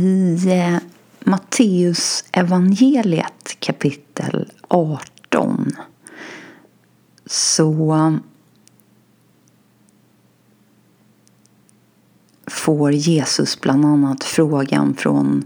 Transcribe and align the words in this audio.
I 0.00 0.48
eh, 0.48 0.78
Matteus 1.20 2.24
evangeliet 2.32 3.56
kapitel 3.58 4.52
18 4.68 5.72
så 7.26 7.94
um, 7.94 8.22
får 12.46 12.92
Jesus 12.92 13.60
bland 13.60 13.84
annat 13.84 14.24
frågan 14.24 14.94
från 14.94 15.44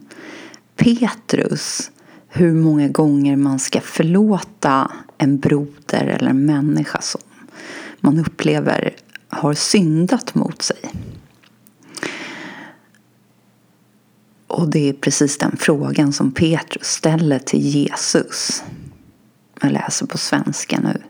Petrus 0.76 1.90
hur 2.28 2.52
många 2.52 2.88
gånger 2.88 3.36
man 3.36 3.58
ska 3.58 3.80
förlåta 3.80 4.92
en 5.18 5.38
broder 5.38 6.06
eller 6.06 6.30
en 6.30 6.46
människa 6.46 7.00
som 7.00 7.20
man 8.00 8.18
upplever 8.18 8.96
har 9.28 9.54
syndat 9.54 10.34
mot 10.34 10.62
sig. 10.62 10.90
Och 14.54 14.68
det 14.68 14.88
är 14.88 14.92
precis 14.92 15.38
den 15.38 15.56
frågan 15.56 16.12
som 16.12 16.32
Petrus 16.32 16.86
ställer 16.86 17.38
till 17.38 17.60
Jesus. 17.60 18.62
Jag 19.60 19.72
läser 19.72 20.06
på 20.06 20.18
svenska 20.18 20.80
nu. 20.80 21.02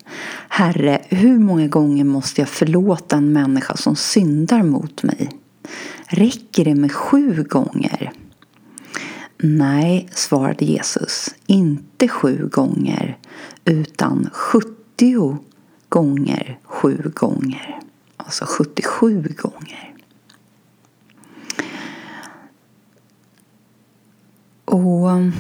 Herre, 0.48 1.03
hur 1.09 1.39
många 1.39 1.67
gånger 1.67 2.05
måste 2.05 2.41
jag 2.41 2.48
förlåta 2.48 3.17
en 3.17 3.33
människa 3.33 3.77
som 3.77 3.97
syndar 3.97 4.62
mot 4.62 5.03
mig? 5.03 5.30
Räcker 6.07 6.65
det 6.65 6.75
med 6.75 6.93
sju 6.93 7.43
gånger? 7.43 8.12
Nej, 9.39 10.09
svarade 10.12 10.65
Jesus, 10.65 11.34
inte 11.47 12.09
sju 12.09 12.48
gånger 12.53 13.19
utan 13.65 14.31
sjuttio 14.33 15.39
gånger 15.89 16.59
sju 16.65 17.12
gånger. 17.15 17.81
Alltså 18.17 18.45
77 18.48 19.34
gånger. 19.37 19.94
Och 24.75 25.08
um, 25.08 25.33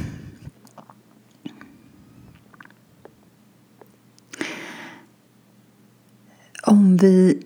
om 6.62 6.96
vi 6.96 7.42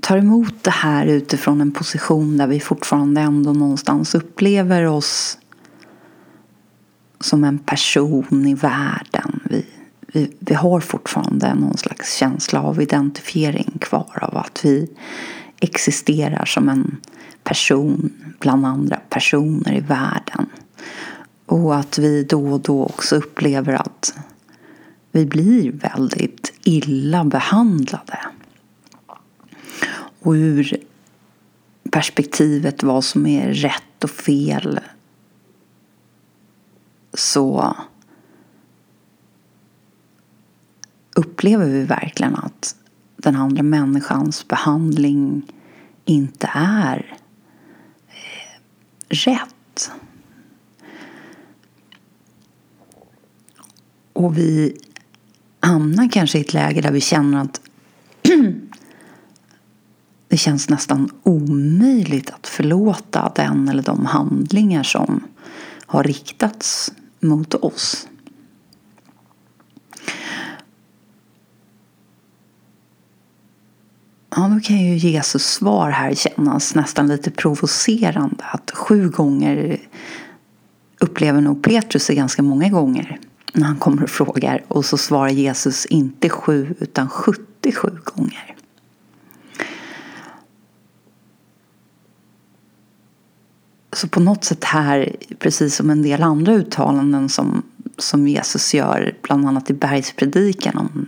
tar 0.00 0.16
emot 0.16 0.64
det 0.64 0.70
här 0.70 1.06
utifrån 1.06 1.60
en 1.60 1.72
position 1.72 2.36
där 2.36 2.46
vi 2.46 2.60
fortfarande 2.60 3.20
ändå 3.20 3.52
någonstans 3.52 4.14
upplever 4.14 4.84
oss 4.84 5.38
som 7.20 7.44
en 7.44 7.58
person 7.58 8.46
i 8.46 8.54
världen. 8.54 9.40
Vi, 9.44 9.66
vi, 10.00 10.36
vi 10.38 10.54
har 10.54 10.80
fortfarande 10.80 11.54
någon 11.54 11.76
slags 11.76 12.16
känsla 12.16 12.62
av 12.62 12.82
identifiering 12.82 13.78
kvar 13.80 14.18
av 14.22 14.36
att 14.36 14.64
vi 14.64 14.90
existerar 15.60 16.44
som 16.44 16.68
en 16.68 16.96
person 17.42 18.12
bland 18.38 18.66
andra 18.66 18.96
personer 19.08 19.74
i 19.76 19.80
världen. 19.80 20.46
Och 21.46 21.76
att 21.76 21.98
vi 21.98 22.24
då 22.24 22.52
och 22.52 22.60
då 22.60 22.84
också 22.84 23.16
upplever 23.16 23.72
att 23.72 24.14
vi 25.12 25.26
blir 25.26 25.72
väldigt 25.72 26.52
illa 26.64 27.24
behandlade. 27.24 28.18
Och 30.20 30.32
ur 30.32 30.76
perspektivet 31.90 32.82
vad 32.82 33.04
som 33.04 33.26
är 33.26 33.52
rätt 33.52 34.04
och 34.04 34.10
fel 34.10 34.80
så 37.14 37.76
upplever 41.14 41.66
vi 41.66 41.84
verkligen 41.84 42.34
att 42.34 42.76
den 43.18 43.36
andra 43.36 43.62
människans 43.62 44.48
behandling 44.48 45.52
inte 46.04 46.50
är 46.54 47.18
eh, 48.08 49.14
rätt. 49.14 49.90
Och 54.12 54.38
vi 54.38 54.76
hamnar 55.60 56.08
kanske 56.12 56.38
i 56.38 56.40
ett 56.40 56.52
läge 56.52 56.80
där 56.80 56.92
vi 56.92 57.00
känner 57.00 57.42
att 57.42 57.60
det 60.28 60.36
känns 60.36 60.68
nästan 60.68 61.10
omöjligt 61.22 62.30
att 62.30 62.46
förlåta 62.46 63.32
den 63.34 63.68
eller 63.68 63.82
de 63.82 64.06
handlingar 64.06 64.82
som 64.82 65.24
har 65.86 66.04
riktats 66.04 66.92
mot 67.20 67.54
oss. 67.54 68.08
Då 74.58 74.62
kan 74.62 74.78
ju 74.78 74.96
Jesus 74.96 75.46
svar 75.46 75.90
här 75.90 76.14
kännas 76.14 76.74
nästan 76.74 77.06
lite 77.06 77.30
provocerande. 77.30 78.44
Att 78.52 78.70
sju 78.70 79.08
gånger 79.08 79.80
upplever 81.00 81.40
nog 81.40 81.62
Petrus 81.62 82.06
det 82.06 82.14
ganska 82.14 82.42
många 82.42 82.68
gånger 82.68 83.20
när 83.52 83.66
han 83.66 83.76
kommer 83.76 84.02
och 84.02 84.10
frågar. 84.10 84.64
Och 84.68 84.84
så 84.84 84.96
svarar 84.96 85.28
Jesus 85.28 85.86
inte 85.86 86.28
sju 86.28 86.74
utan 86.80 87.08
77 87.08 87.88
gånger. 88.04 88.54
Så 93.92 94.08
på 94.08 94.20
något 94.20 94.44
sätt 94.44 94.64
här, 94.64 95.16
precis 95.38 95.74
som 95.74 95.90
en 95.90 96.02
del 96.02 96.22
andra 96.22 96.52
uttalanden 96.52 97.28
som, 97.28 97.62
som 97.98 98.28
Jesus 98.28 98.74
gör, 98.74 99.14
bland 99.22 99.46
annat 99.46 99.70
i 99.70 99.74
bergspredikan, 99.74 100.78
om, 100.78 101.06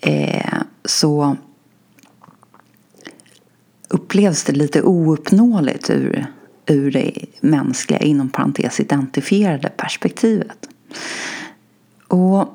eh, 0.00 0.62
så 0.84 1.36
upplevs 3.92 4.44
det 4.44 4.52
lite 4.52 4.82
ouppnåeligt 4.82 5.90
ur, 5.90 6.26
ur 6.66 6.90
det 6.90 7.12
mänskliga, 7.40 8.00
inom 8.00 8.28
parentes 8.28 8.80
identifierade 8.80 9.68
perspektivet. 9.68 10.68
Och 12.08 12.54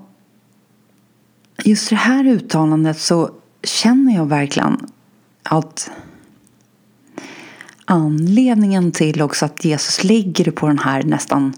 just 1.64 1.90
det 1.90 1.96
här 1.96 2.28
uttalandet 2.28 3.00
så 3.00 3.30
känner 3.64 4.16
jag 4.16 4.26
verkligen 4.26 4.88
att 5.44 5.92
anledningen 7.86 8.92
till 8.92 9.22
också 9.22 9.46
att 9.46 9.66
Jesus 9.66 10.04
lägger 10.04 10.46
det 10.46 10.52
på 10.52 10.68
den 10.68 10.80
här 10.80 11.04
nästan 11.04 11.54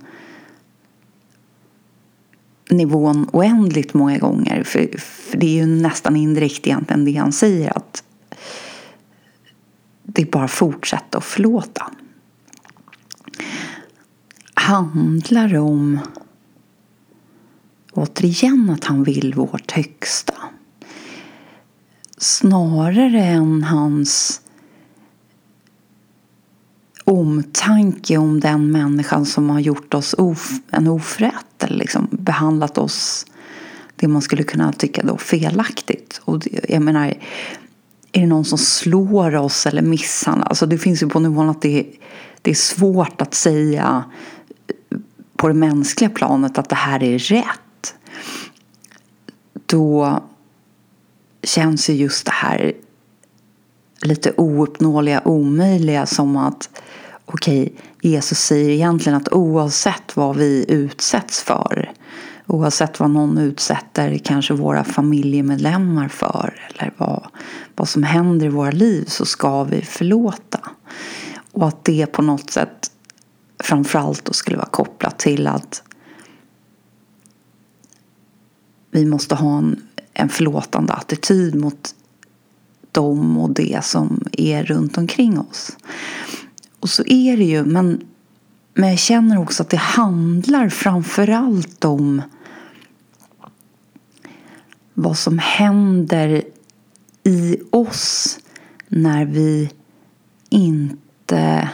nivån 2.70 3.30
oändligt 3.34 3.94
många 3.94 4.18
gånger. 4.18 4.64
För, 4.64 4.98
för 4.98 5.38
det 5.38 5.46
är 5.46 5.66
ju 5.66 5.66
nästan 5.66 6.16
indirekt 6.16 6.68
egentligen 6.68 7.06
det 7.06 7.14
han 7.14 7.32
säger 7.32 7.78
att 7.78 8.04
det 10.14 10.22
är 10.22 10.26
bara 10.26 10.44
att 10.44 10.52
fortsätta 10.52 11.18
att 11.18 11.26
förlåta. 11.26 11.92
Handlar 14.54 15.58
om 15.58 16.00
återigen 17.92 18.70
att 18.70 18.84
han 18.84 19.04
vill 19.04 19.34
vårt 19.34 19.72
högsta. 19.72 20.34
Snarare 22.18 23.24
än 23.24 23.64
hans 23.64 24.42
omtanke 27.04 28.18
om 28.18 28.40
den 28.40 28.72
människan 28.72 29.26
som 29.26 29.50
har 29.50 29.60
gjort 29.60 29.94
oss 29.94 30.14
of, 30.14 30.52
en 30.70 30.88
oförrätt 30.88 31.64
eller 31.64 31.78
liksom 31.78 32.08
behandlat 32.12 32.78
oss 32.78 33.26
det 33.96 34.08
man 34.08 34.22
skulle 34.22 34.44
kunna 34.44 34.74
tycka 34.74 35.04
då 35.04 35.18
felaktigt. 35.18 36.22
Och 36.26 36.40
det, 36.40 36.66
jag 36.70 36.82
menar, 36.82 37.14
är 38.12 38.22
det 38.22 38.28
någon 38.28 38.46
som 38.46 38.58
slår 38.58 39.36
oss 39.36 39.66
eller 39.66 39.82
misshandlar? 39.82 40.48
Alltså 40.48 40.66
det 40.66 40.78
finns 40.78 41.04
ju 41.04 41.10
på 41.10 41.20
nivån 41.20 41.50
att 41.50 41.62
det, 41.62 41.88
det 42.42 42.52
är 42.52 42.56
svårt 42.56 43.22
att 43.22 43.34
säga 43.34 44.04
eh, 44.68 44.98
på 45.38 45.48
det 45.48 45.54
mänskliga 45.54 46.10
planet 46.10 46.58
att 46.58 46.70
det 46.70 46.76
här 46.76 47.04
är 47.04 47.20
rätt. 47.20 47.96
Då 49.66 50.20
känns 51.44 51.90
ju 51.90 51.94
just 51.94 52.26
det 52.26 52.32
här 52.32 52.74
lite 54.02 54.32
ouppnåeliga, 54.38 55.22
omöjliga 55.26 56.06
som 56.06 56.38
att 56.38 56.70
okej, 57.26 57.62
okay, 57.64 58.12
Jesus 58.12 58.40
säger 58.40 58.70
egentligen 58.70 59.18
att 59.18 59.34
oavsett 59.34 60.16
vad 60.16 60.36
vi 60.36 60.66
utsätts 60.68 61.44
för 61.44 61.92
oavsett 62.50 63.00
vad 63.00 63.10
någon 63.10 63.38
utsätter 63.38 64.18
kanske 64.18 64.54
våra 64.54 64.84
familjemedlemmar 64.84 66.08
för 66.08 66.70
eller 66.70 66.94
vad, 66.98 67.28
vad 67.76 67.90
som 67.90 68.04
händer 68.04 68.46
i 68.46 68.50
våra 68.50 68.72
liv 68.72 69.06
så 69.08 69.26
ska 69.26 69.64
vi 69.64 69.82
förlåta. 69.82 70.60
Och 71.52 71.68
att 71.68 71.86
det 71.86 72.06
på 72.06 72.22
något 72.22 72.52
sätt 72.52 72.92
framförallt 73.64 74.26
då 74.26 74.34
skulle 74.34 74.58
vara 74.58 74.70
kopplat 74.70 75.20
till 75.20 75.48
att 75.48 75.84
vi 78.92 79.06
måste 79.06 79.36
ha 79.36 79.58
en, 79.58 79.82
en 80.14 80.30
förlåtande 80.30 80.94
attityd 80.94 81.56
mot 81.56 81.96
dem 82.92 83.38
och 83.38 83.50
det 83.50 83.80
som 83.84 84.24
är 84.32 84.64
runt 84.64 84.98
omkring 84.98 85.40
oss. 85.40 85.78
Och 86.80 86.90
så 86.90 87.04
är 87.06 87.38
det 87.38 87.44
ju, 87.44 87.66
men, 87.66 88.02
men 88.74 88.90
jag 88.90 89.00
känner 89.00 89.40
också 89.40 89.64
att 89.64 89.70
det 89.70 89.78
handlar 89.78 90.70
framförallt 90.70 91.86
om 91.86 92.22
vad 95.02 95.18
som 95.18 95.40
händer 95.40 96.44
i 97.24 97.58
oss 97.70 98.40
när 98.88 99.26
vi 99.26 99.72
inte 100.50 101.70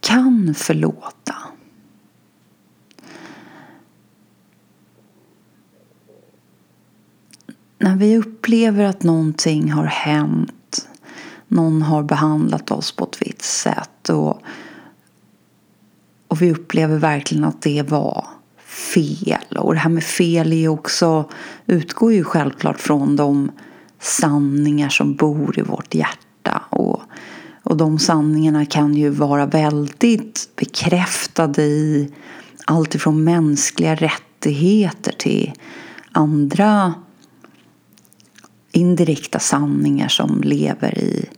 kan 0.00 0.54
förlåta. 0.54 1.34
När 7.78 7.96
vi 7.96 8.16
upplever 8.16 8.84
att 8.84 9.02
någonting 9.02 9.70
har 9.70 9.84
hänt, 9.84 10.88
någon 11.48 11.82
har 11.82 12.02
behandlat 12.02 12.70
oss 12.70 12.92
på 12.92 13.04
ett 13.04 13.22
visst 13.22 13.42
sätt 13.42 14.08
och, 14.08 14.42
och 16.28 16.42
vi 16.42 16.52
upplever 16.52 16.98
verkligen 16.98 17.44
att 17.44 17.62
det 17.62 17.82
var 17.90 18.26
fel. 18.94 19.56
Och 19.58 19.74
det 19.74 19.80
här 19.80 19.90
med 19.90 20.04
fel 20.04 20.52
är 20.52 20.68
också, 20.68 21.28
utgår 21.66 22.12
ju 22.12 22.24
självklart 22.24 22.80
från 22.80 23.16
de 23.16 23.50
sanningar 24.00 24.88
som 24.88 25.16
bor 25.16 25.58
i 25.58 25.62
vårt 25.62 25.94
hjärta. 25.94 26.62
Och, 26.70 27.02
och 27.62 27.76
de 27.76 27.98
sanningarna 27.98 28.66
kan 28.66 28.94
ju 28.94 29.08
vara 29.08 29.46
väldigt 29.46 30.48
bekräftade 30.56 31.62
i 31.62 32.12
allt 32.64 32.94
ifrån 32.94 33.24
mänskliga 33.24 33.94
rättigheter 33.94 35.12
till 35.12 35.52
andra 36.12 36.94
indirekta 38.72 39.38
sanningar 39.38 40.08
som 40.08 40.40
lever 40.42 40.98
i, 40.98 41.28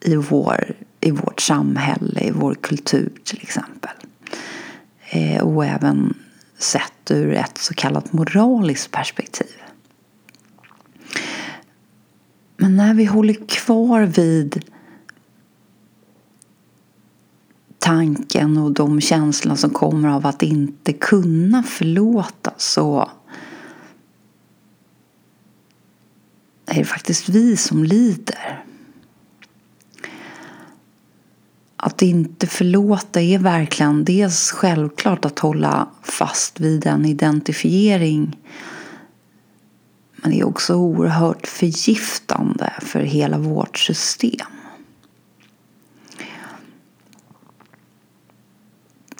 i, 0.00 0.16
vår, 0.16 0.74
i 1.00 1.10
vårt 1.10 1.40
samhälle, 1.40 2.20
i 2.20 2.30
vår 2.30 2.54
kultur 2.54 3.12
till 3.24 3.38
exempel. 3.42 3.90
Eh, 5.08 5.42
och 5.42 5.64
även 5.64 6.14
sett 6.58 7.10
ur 7.10 7.32
ett 7.32 7.58
så 7.58 7.74
kallat 7.74 8.12
moraliskt 8.12 8.90
perspektiv. 8.90 9.62
Men 12.56 12.76
när 12.76 12.94
vi 12.94 13.04
håller 13.04 13.48
kvar 13.48 14.02
vid 14.02 14.64
tanken 17.78 18.56
och 18.56 18.72
de 18.72 19.00
känslorna 19.00 19.56
som 19.56 19.70
kommer 19.70 20.08
av 20.08 20.26
att 20.26 20.42
inte 20.42 20.92
kunna 20.92 21.62
förlåta 21.62 22.54
så 22.56 23.10
är 26.66 26.74
det 26.74 26.84
faktiskt 26.84 27.28
vi 27.28 27.56
som 27.56 27.84
lider. 27.84 28.64
Att 31.76 32.02
inte 32.02 32.46
förlåta 32.46 33.20
är 33.20 33.38
verkligen 33.38 34.04
dels 34.04 34.50
självklart 34.50 35.24
att 35.24 35.38
hålla 35.38 35.88
fast 36.02 36.60
vid 36.60 36.86
en 36.86 37.04
identifiering 37.04 38.36
men 40.26 40.30
det 40.30 40.40
är 40.40 40.44
också 40.46 40.74
oerhört 40.74 41.46
förgiftande 41.46 42.72
för 42.82 43.00
hela 43.00 43.38
vårt 43.38 43.78
system. 43.78 44.46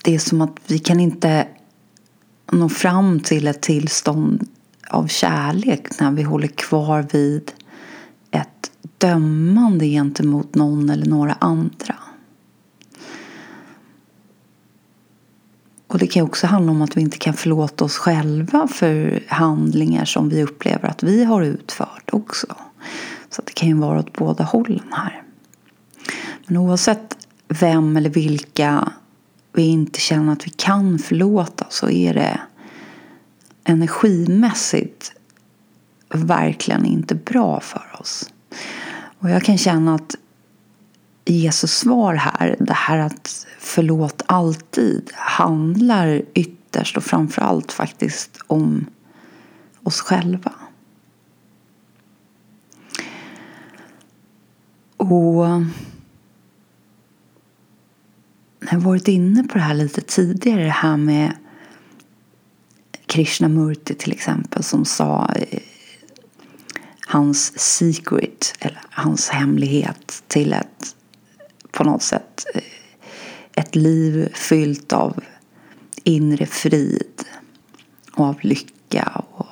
Det 0.05 0.15
är 0.15 0.19
som 0.19 0.41
att 0.41 0.57
vi 0.67 0.79
kan 0.79 1.01
inte 1.01 1.49
nå 2.53 2.69
fram 2.69 3.21
till 3.21 3.47
ett 3.47 3.63
tillstånd 3.63 4.49
av 4.89 5.07
kärlek 5.07 6.01
när 6.01 6.13
vi 6.13 6.23
håller 6.23 6.49
kvar 6.49 7.07
vid 7.13 7.53
ett 8.31 8.71
dömande 8.99 9.87
gentemot 9.87 10.55
någon 10.55 10.91
eller 10.91 11.07
några 11.07 11.33
andra. 11.33 11.95
Och 15.87 15.99
det 15.99 16.07
kan 16.07 16.23
också 16.23 16.47
handla 16.47 16.73
om 16.73 16.83
att 16.83 16.97
vi 16.97 17.01
inte 17.01 17.19
kan 17.19 17.35
förlåta 17.35 17.85
oss 17.85 17.97
själva 17.97 18.69
för 18.69 19.23
handlingar 19.29 20.05
som 20.05 20.29
vi 20.29 20.43
upplever 20.43 20.89
att 20.89 21.03
vi 21.03 21.25
har 21.25 21.43
utfört 21.43 22.11
också. 22.13 22.47
Så 23.31 23.43
det 23.45 23.53
kan 23.53 23.69
ju 23.69 23.75
vara 23.75 23.99
åt 23.99 24.13
båda 24.13 24.45
hållen 24.45 24.93
här. 24.93 25.23
Men 26.47 26.57
oavsett 26.57 27.17
vem 27.49 27.97
eller 27.97 28.11
vilka 28.11 28.93
vi 29.53 29.63
inte 29.63 30.01
känner 30.01 30.33
att 30.33 30.47
vi 30.47 30.51
kan 30.51 30.99
förlåta 30.99 31.67
så 31.69 31.91
är 31.91 32.15
det 32.15 32.41
energimässigt 33.65 35.13
verkligen 36.09 36.85
inte 36.85 37.15
bra 37.15 37.61
för 37.61 38.01
oss. 38.01 38.31
Och 39.19 39.31
jag 39.31 39.43
kan 39.43 39.59
känna 39.59 39.95
att 39.95 40.17
Jesus 41.33 41.73
svar 41.73 42.15
här, 42.15 42.57
det 42.61 42.73
här 42.73 42.99
att 42.99 43.47
förlåt 43.59 44.23
alltid, 44.27 45.11
handlar 45.15 46.23
ytterst 46.35 46.97
och 46.97 47.05
framför 47.05 47.43
allt 47.43 47.73
faktiskt 47.73 48.39
om 48.47 48.87
oss 49.83 50.01
själva. 50.01 50.53
Och 54.97 55.47
jag 58.61 58.71
har 58.71 58.81
varit 58.81 59.09
inne 59.09 59.43
på 59.43 59.55
det 59.55 59.65
här 59.65 59.75
lite 59.75 60.01
tidigare, 60.01 60.65
det 60.65 60.71
här 60.71 60.97
med 60.97 61.33
Krishnamurti 63.07 63.95
till 63.95 64.13
exempel 64.13 64.63
som 64.63 64.85
sa 64.85 65.29
eh, 65.35 65.61
hans 67.07 67.59
secret, 67.59 68.55
eller 68.61 68.81
hans 68.91 69.29
hemlighet 69.29 70.23
till 70.29 70.53
ett 70.53 70.96
på 71.77 71.85
något 71.85 72.03
sätt 72.03 72.47
eh, 72.55 72.63
ett 73.55 73.75
liv 73.75 74.29
fyllt 74.35 74.93
av 74.93 75.25
inre 76.05 76.47
frid 76.47 77.23
och 78.13 78.25
av 78.25 78.37
lycka 78.41 79.23
och 79.31 79.47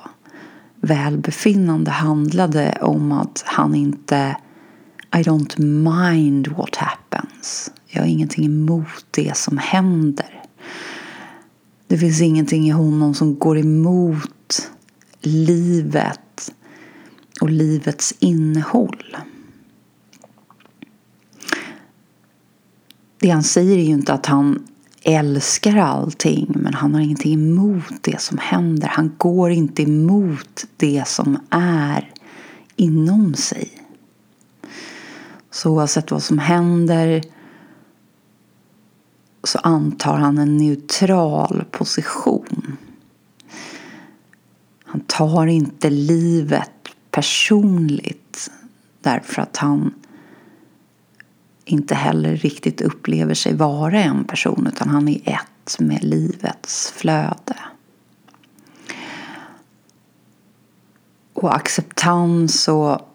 välbefinnande 0.75 1.91
handlade 1.91 2.77
om 2.81 3.11
att 3.11 3.43
han 3.45 3.75
inte 3.75 4.37
I 5.15 5.17
don't 5.17 5.59
mind 5.59 6.47
what 6.47 6.75
happens. 6.75 7.71
Jag 7.87 8.01
har 8.01 8.07
ingenting 8.07 8.45
emot 8.45 9.05
det 9.11 9.37
som 9.37 9.57
händer. 9.57 10.43
Det 11.87 11.97
finns 11.97 12.21
ingenting 12.21 12.67
i 12.67 12.71
honom 12.71 13.13
som 13.13 13.39
går 13.39 13.57
emot 13.57 14.71
livet 15.21 16.53
och 17.41 17.49
livets 17.49 18.13
innehåll. 18.19 19.17
Det 23.25 23.31
han 23.31 23.43
säger 23.43 23.77
är 23.77 23.81
ju 23.81 23.93
inte 23.93 24.13
att 24.13 24.25
han 24.25 24.67
älskar 25.03 25.77
allting 25.77 26.51
men 26.55 26.73
han 26.73 26.93
har 26.93 27.01
ingenting 27.01 27.33
emot 27.33 27.93
det 28.01 28.21
som 28.21 28.37
händer. 28.37 28.87
Han 28.87 29.15
går 29.17 29.51
inte 29.51 29.83
emot 29.83 30.65
det 30.77 31.07
som 31.07 31.39
är 31.49 32.11
inom 32.75 33.33
sig. 33.33 33.71
Så 35.51 35.71
oavsett 35.71 36.11
vad 36.11 36.23
som 36.23 36.39
händer 36.39 37.21
så 39.43 39.59
antar 39.59 40.17
han 40.17 40.37
en 40.37 40.57
neutral 40.57 41.63
position. 41.71 42.77
Han 44.83 45.01
tar 45.01 45.45
inte 45.45 45.89
livet 45.89 46.71
personligt 47.11 48.51
därför 49.01 49.41
att 49.41 49.57
han 49.57 49.93
inte 51.65 51.95
heller 51.95 52.35
riktigt 52.35 52.81
upplever 52.81 53.33
sig 53.33 53.55
vara 53.55 54.03
en 54.03 54.23
person 54.25 54.67
utan 54.73 54.89
han 54.89 55.07
är 55.07 55.21
ett 55.29 55.79
med 55.79 56.03
livets 56.03 56.91
flöde. 56.91 57.59
Och 61.33 61.55
acceptans 61.55 62.67
och 62.67 63.11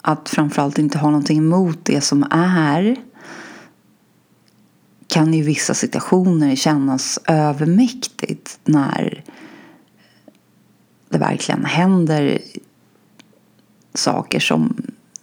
att 0.00 0.28
framförallt 0.28 0.78
inte 0.78 0.98
ha 0.98 1.10
någonting 1.10 1.38
emot 1.38 1.78
det 1.82 2.00
som 2.00 2.26
är 2.30 2.96
kan 5.06 5.34
i 5.34 5.42
vissa 5.42 5.74
situationer 5.74 6.56
kännas 6.56 7.18
övermäktigt 7.26 8.58
när 8.64 9.24
det 11.08 11.18
verkligen 11.18 11.64
händer 11.64 12.40
saker 13.94 14.40
som 14.40 14.76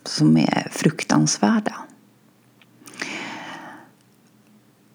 som 0.04 0.38
är 0.38 0.68
fruktansvärda. 0.72 1.76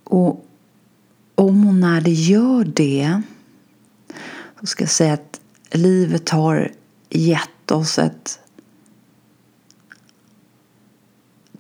Och 0.05 0.47
om 1.35 1.69
och 1.69 1.75
när 1.75 2.01
det 2.01 2.13
gör 2.13 2.65
det 2.65 3.23
så 4.61 4.67
ska 4.67 4.85
jag 4.85 4.91
säga 4.91 5.13
att 5.13 5.41
livet 5.71 6.29
har 6.29 6.73
gett 7.11 7.71
oss 7.71 7.99
ett 7.99 8.41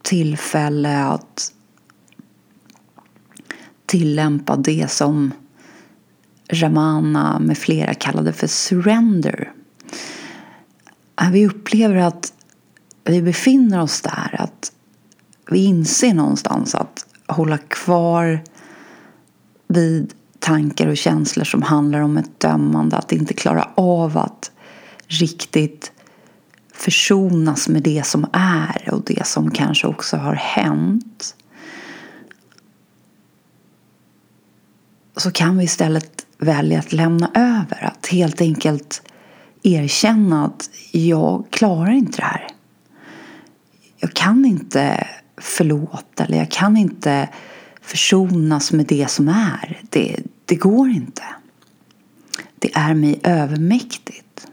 tillfälle 0.02 1.04
att 1.04 1.52
tillämpa 3.86 4.56
det 4.56 4.90
som 4.90 5.32
Ramana 6.48 7.38
med 7.38 7.58
flera 7.58 7.94
kallade 7.94 8.32
för 8.32 8.46
surrender. 8.46 9.52
Vi 11.32 11.46
upplever 11.46 11.96
att 11.96 12.32
vi 13.06 13.22
befinner 13.22 13.82
oss 13.82 14.00
där. 14.00 14.36
Att 14.38 14.72
vi 15.50 15.64
inser 15.64 16.14
någonstans 16.14 16.74
att 16.74 17.06
hålla 17.26 17.58
kvar 17.58 18.40
vid 19.68 20.14
tankar 20.38 20.86
och 20.86 20.96
känslor 20.96 21.44
som 21.44 21.62
handlar 21.62 22.00
om 22.00 22.16
ett 22.16 22.40
dömande. 22.40 22.96
Att 22.96 23.12
inte 23.12 23.34
klara 23.34 23.68
av 23.74 24.18
att 24.18 24.50
riktigt 25.06 25.92
försonas 26.72 27.68
med 27.68 27.82
det 27.82 28.06
som 28.06 28.26
är 28.32 28.88
och 28.92 29.02
det 29.06 29.26
som 29.26 29.50
kanske 29.50 29.86
också 29.86 30.16
har 30.16 30.34
hänt 30.34 31.34
så 35.16 35.30
kan 35.30 35.58
vi 35.58 35.64
istället 35.64 36.26
välja 36.38 36.78
att 36.78 36.92
lämna 36.92 37.30
över. 37.34 37.84
Att 37.84 38.06
helt 38.06 38.40
enkelt 38.40 39.02
erkänna 39.62 40.44
att 40.44 40.70
jag 40.92 41.44
klarar 41.50 41.90
inte 41.90 42.16
det 42.18 42.24
här. 42.24 42.55
Jag 43.96 44.14
kan 44.14 44.44
inte 44.44 45.06
förlåta 45.36 46.24
eller 46.24 46.38
jag 46.38 46.50
kan 46.50 46.76
inte 46.76 47.28
försonas 47.80 48.72
med 48.72 48.86
det 48.86 49.10
som 49.10 49.28
är. 49.28 49.82
Det, 49.90 50.16
det 50.44 50.56
går 50.56 50.88
inte. 50.88 51.22
Det 52.58 52.74
är 52.74 52.94
mig 52.94 53.20
övermäktigt. 53.22 54.46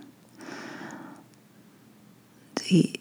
Det 2.70 2.98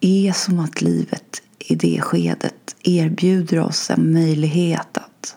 är 0.00 0.32
som 0.32 0.58
att 0.58 0.80
livet 0.80 1.42
i 1.58 1.74
det 1.74 2.00
skedet 2.00 2.76
erbjuder 2.82 3.60
oss 3.60 3.90
en 3.90 4.12
möjlighet 4.12 4.98
att 4.98 5.36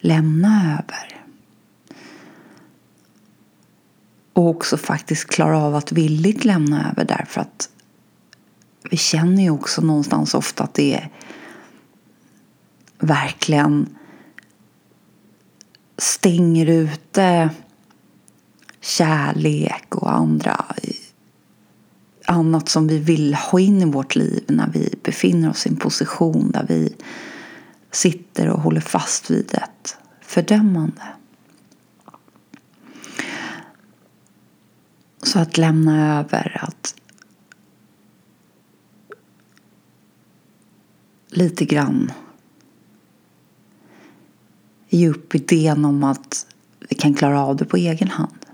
lämna 0.00 0.72
över. 0.72 1.09
Och 4.32 4.48
också 4.48 4.76
faktiskt 4.76 5.28
klara 5.28 5.58
av 5.58 5.74
att 5.74 5.92
villigt 5.92 6.44
lämna 6.44 6.90
över 6.90 7.04
därför 7.04 7.40
att 7.40 7.68
vi 8.90 8.96
känner 8.96 9.42
ju 9.42 9.50
också 9.50 9.80
någonstans 9.80 10.34
ofta 10.34 10.64
att 10.64 10.74
det 10.74 10.94
är 10.94 11.10
verkligen 12.98 13.96
stänger 15.98 16.66
ute 16.66 17.50
kärlek 18.80 19.94
och 19.94 20.12
andra 20.12 20.64
annat 22.30 22.68
som 22.68 22.86
vi 22.86 22.98
vill 22.98 23.34
ha 23.34 23.60
in 23.60 23.82
i 23.82 23.84
vårt 23.84 24.16
liv 24.16 24.44
när 24.48 24.68
vi 24.72 24.94
befinner 25.02 25.50
oss 25.50 25.66
i 25.66 25.68
en 25.68 25.76
position 25.76 26.50
där 26.50 26.66
vi 26.68 26.96
sitter 27.90 28.48
och 28.48 28.60
håller 28.60 28.80
fast 28.80 29.30
vid 29.30 29.54
ett 29.54 29.96
fördömande. 30.20 31.02
Så 35.22 35.38
att 35.38 35.58
lämna 35.58 36.18
över, 36.18 36.60
att 36.62 36.94
lite 41.28 41.64
grann 41.64 42.12
ge 44.88 45.08
upp 45.08 45.34
idén 45.34 45.84
om 45.84 46.04
att 46.04 46.46
vi 46.88 46.96
kan 46.96 47.14
klara 47.14 47.44
av 47.44 47.56
det 47.56 47.64
på 47.64 47.76
egen 47.76 48.08
hand. 48.08 48.46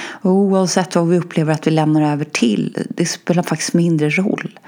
Och 0.00 0.30
oavsett 0.30 0.94
vad 0.94 1.08
vi 1.08 1.18
upplever 1.18 1.52
att 1.52 1.66
vi 1.66 1.70
lämnar 1.70 2.12
över 2.12 2.24
till, 2.24 2.86
det 2.90 3.06
spelar 3.06 3.42
faktiskt 3.42 3.74
mindre 3.74 4.10
roll. 4.10 4.58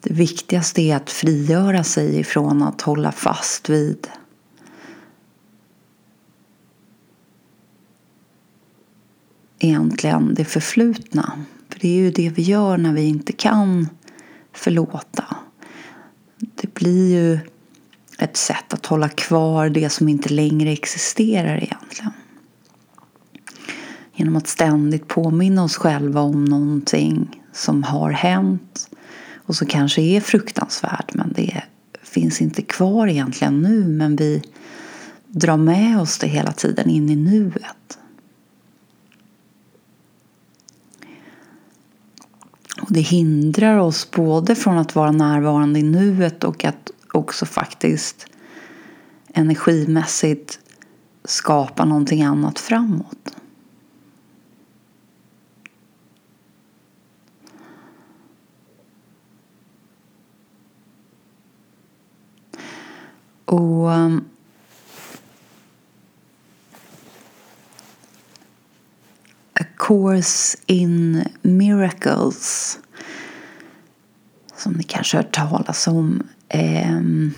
Det 0.00 0.12
viktigaste 0.12 0.82
är 0.82 0.96
att 0.96 1.10
frigöra 1.10 1.84
sig 1.84 2.18
ifrån 2.18 2.62
att 2.62 2.80
hålla 2.80 3.12
fast 3.12 3.68
vid 3.68 4.08
egentligen 9.58 10.34
det 10.34 10.44
förflutna. 10.44 11.32
För 11.68 11.80
det 11.80 11.88
är 11.88 11.96
ju 11.96 12.10
det 12.10 12.28
vi 12.28 12.42
gör 12.42 12.78
när 12.78 12.92
vi 12.92 13.02
inte 13.02 13.32
kan 13.32 13.88
förlåta. 14.52 15.24
Det 16.38 16.74
blir 16.74 17.10
ju 17.10 17.38
ett 18.18 18.36
sätt 18.36 18.74
att 18.74 18.86
hålla 18.86 19.08
kvar 19.08 19.68
det 19.68 19.90
som 19.90 20.08
inte 20.08 20.28
längre 20.28 20.72
existerar 20.72 21.56
egentligen. 21.56 22.12
Genom 24.14 24.36
att 24.36 24.48
ständigt 24.48 25.08
påminna 25.08 25.64
oss 25.64 25.76
själva 25.76 26.20
om 26.20 26.44
någonting 26.44 27.42
som 27.52 27.82
har 27.82 28.10
hänt 28.10 28.90
och 29.34 29.56
som 29.56 29.66
kanske 29.66 30.02
är 30.02 30.20
fruktansvärt 30.20 31.14
men 31.14 31.32
det 31.32 31.62
finns 32.02 32.40
inte 32.40 32.62
kvar 32.62 33.06
egentligen 33.06 33.62
nu 33.62 33.88
men 33.88 34.16
vi 34.16 34.42
drar 35.26 35.56
med 35.56 36.00
oss 36.00 36.18
det 36.18 36.26
hela 36.26 36.52
tiden 36.52 36.90
in 36.90 37.08
i 37.10 37.16
nuet. 37.16 37.87
Och 42.88 42.94
det 42.94 43.00
hindrar 43.00 43.78
oss 43.78 44.10
både 44.10 44.54
från 44.54 44.78
att 44.78 44.94
vara 44.94 45.12
närvarande 45.12 45.78
i 45.80 45.82
nuet 45.82 46.44
och 46.44 46.64
att 46.64 46.90
också 47.12 47.46
faktiskt 47.46 48.26
energimässigt 49.34 50.60
skapa 51.24 51.84
någonting 51.84 52.22
annat 52.22 52.58
framåt. 52.58 53.36
Och 63.44 63.92
ehm, 63.92 64.24
Course 69.78 70.58
in 70.66 71.24
Miracles 71.42 72.78
som 74.58 74.72
ni 74.72 74.82
kanske 74.82 75.16
har 75.16 75.22
hört 75.22 75.34
talas 75.34 75.86
om. 75.86 76.22
Ehm, 76.48 77.32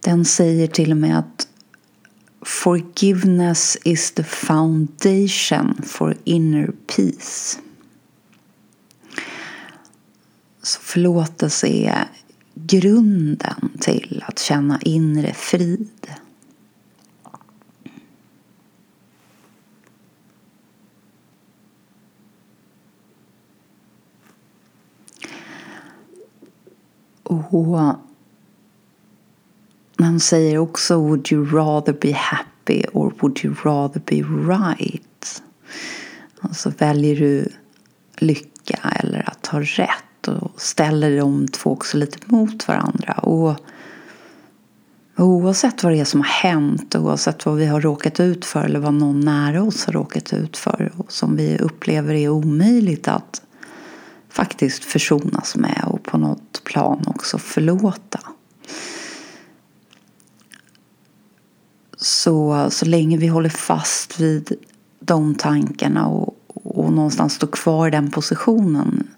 den 0.00 0.24
säger 0.24 0.66
till 0.66 0.90
och 0.90 0.96
med 0.96 1.18
att 1.18 1.46
Forgiveness 2.42 3.76
is 3.84 4.12
the 4.12 4.24
foundation 4.24 5.82
for 5.82 6.16
inner 6.24 6.72
peace. 6.86 7.58
Så 10.62 10.80
förlåtelse 10.80 11.66
är 11.66 12.08
grunden 12.54 13.70
till 13.80 14.24
att 14.26 14.38
känna 14.38 14.80
inre 14.80 15.34
frid. 15.34 16.08
Och 27.30 27.96
man 29.98 30.20
säger 30.20 30.58
också 30.58 30.96
Would 30.96 31.32
you 31.32 31.44
rather 31.44 31.92
be 31.92 32.12
happy 32.12 32.84
or 32.92 33.12
would 33.20 33.44
you 33.44 33.54
rather 33.62 34.02
be 34.06 34.16
right? 34.54 35.42
Alltså 36.40 36.72
väljer 36.78 37.16
du 37.16 37.48
lycka 38.18 38.78
eller 39.00 39.28
att 39.28 39.46
ha 39.46 39.60
rätt? 39.60 40.04
och 40.28 40.60
ställer 40.60 41.18
de 41.18 41.48
två 41.48 41.70
också 41.70 41.96
lite 41.96 42.18
mot 42.24 42.68
varandra. 42.68 43.12
Och 43.12 43.56
oavsett 45.16 45.82
vad 45.82 45.92
det 45.92 46.00
är 46.00 46.04
som 46.04 46.20
har 46.20 46.28
hänt, 46.28 46.94
oavsett 46.94 47.46
vad 47.46 47.56
vi 47.56 47.66
har 47.66 47.80
råkat 47.80 48.20
ut 48.20 48.44
för 48.44 48.64
eller 48.64 48.80
vad 48.80 48.94
någon 48.94 49.20
nära 49.20 49.62
oss 49.62 49.86
har 49.86 49.92
råkat 49.92 50.32
ut 50.32 50.56
för 50.56 50.92
och 50.96 51.12
som 51.12 51.36
vi 51.36 51.58
upplever 51.58 52.14
är 52.14 52.28
omöjligt 52.28 53.08
att 53.08 53.42
faktiskt 54.30 54.84
försonas 54.84 55.56
med 55.56 55.84
och 55.86 56.02
på 56.02 56.18
något 56.18 56.64
plan 56.64 57.04
också 57.06 57.38
förlåta. 57.38 58.20
Så, 61.96 62.66
så 62.70 62.84
länge 62.84 63.16
vi 63.16 63.26
håller 63.26 63.48
fast 63.48 64.20
vid 64.20 64.52
de 65.00 65.34
tankarna 65.34 66.06
och, 66.06 66.36
och 66.46 66.92
någonstans 66.92 67.34
står 67.34 67.46
kvar 67.46 67.88
i 67.88 67.90
den 67.90 68.10
positionen 68.10 69.08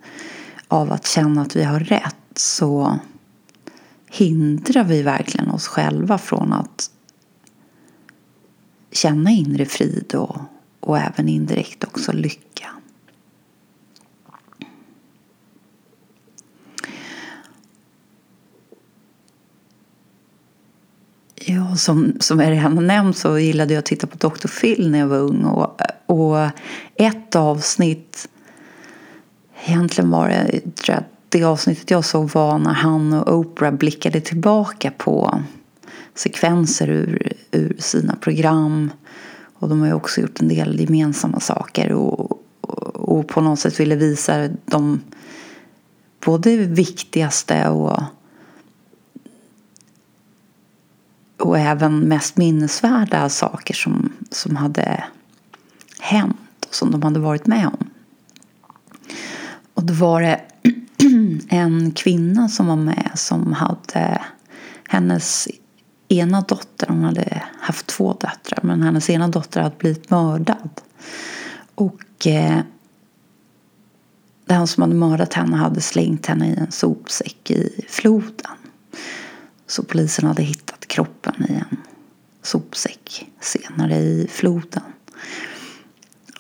av 0.69 0.93
att 0.93 1.07
känna 1.07 1.43
att 1.43 1.57
vi 1.57 1.65
har 1.65 1.81
rätt 1.81 2.17
så 2.35 2.99
hindrar 4.11 4.85
vi 4.85 5.03
verkligen 5.03 5.51
oss 5.51 5.67
själva 5.67 6.19
från 6.19 6.53
att 6.53 6.91
känna 8.93 9.31
inre 9.31 9.67
frid 9.67 10.15
och, 10.15 10.37
och 10.81 10.99
även 10.99 11.29
indirekt 11.29 11.85
också 11.85 12.13
lycka. 12.13 12.69
Ja, 21.55 21.77
som, 21.77 22.13
som 22.21 22.41
jag 22.41 22.51
redan 22.51 22.77
har 22.77 22.85
nämnt 22.85 23.17
så 23.17 23.39
gillade 23.39 23.75
jag 23.75 23.79
att 23.79 23.85
titta 23.85 24.07
på 24.07 24.29
Dr. 24.29 24.49
Phil 24.61 24.91
när 24.91 24.99
jag 24.99 25.07
var 25.07 25.19
ung. 25.19 25.45
Och, 25.45 25.81
och 26.07 26.49
ett 26.97 27.37
avsnitt 27.37 28.29
Egentligen 29.65 30.11
var 30.11 30.29
det, 30.29 30.61
tror 30.75 30.95
jag, 30.95 31.05
det 31.29 31.45
avsnittet 31.45 31.91
jag 31.91 32.05
såg 32.05 32.31
var 32.31 32.59
när 32.59 32.73
han 32.73 33.13
och 33.13 33.35
Oprah 33.39 33.73
blickade 33.73 34.21
tillbaka 34.21 34.91
på 34.91 35.43
sekvenser 36.15 36.91
ur, 36.91 37.33
ur 37.51 37.77
sina 37.79 38.17
program. 38.17 38.91
Och 39.55 39.69
de 39.69 39.81
har 39.81 39.87
ju 39.87 39.93
också 39.93 40.21
gjort 40.21 40.41
en 40.41 40.49
del 40.49 40.81
gemensamma 40.81 41.41
saker 41.41 41.93
och, 41.93 42.31
och, 42.31 42.39
och 42.97 43.29
på 43.29 43.41
något 43.41 43.59
sätt 43.59 43.81
ville 43.81 43.97
visa 43.97 44.49
de 44.65 45.01
både 46.25 46.57
viktigaste 46.57 47.69
och 47.69 48.03
och 51.43 51.59
även 51.59 51.99
mest 51.99 52.37
minnesvärda 52.37 53.29
saker 53.29 53.75
som, 53.75 54.13
som 54.31 54.57
hade 54.57 55.05
hänt 56.01 56.67
och 56.69 56.75
som 56.75 56.91
de 56.91 57.03
hade 57.03 57.21
varit 57.21 57.47
med 57.47 57.67
om. 57.67 57.91
Och 59.75 59.83
då 59.83 59.95
var 59.95 60.23
det 60.23 60.41
en 61.49 61.93
kvinna 61.93 62.49
som 62.49 62.67
var 62.67 62.77
med 62.77 63.11
som 63.15 63.53
hade 63.53 64.23
hennes 64.89 65.49
ena 66.09 66.41
dotter, 66.41 66.87
hon 66.89 67.05
hade 67.05 67.43
haft 67.61 67.87
två 67.87 68.13
döttrar, 68.13 68.61
men 68.63 68.83
hennes 68.83 69.11
ena 69.11 69.29
dotter 69.29 69.61
hade 69.61 69.77
blivit 69.79 70.11
mördad. 70.11 70.81
Och 71.75 72.27
eh, 72.27 72.61
den 74.47 74.67
som 74.67 74.83
hade 74.83 74.95
mördat 74.95 75.35
henne 75.35 75.57
hade 75.57 75.81
slängt 75.81 76.27
henne 76.27 76.49
i 76.49 76.57
en 76.57 76.73
sopsäck 76.73 77.51
i 77.51 77.85
floden. 77.89 78.51
Så 79.73 79.83
polisen 79.83 80.27
hade 80.27 80.43
hittat 80.43 80.87
kroppen 80.87 81.35
i 81.49 81.53
en 81.53 81.77
sopsäck 82.43 83.31
senare 83.41 83.97
i 83.97 84.29
floden. 84.31 84.83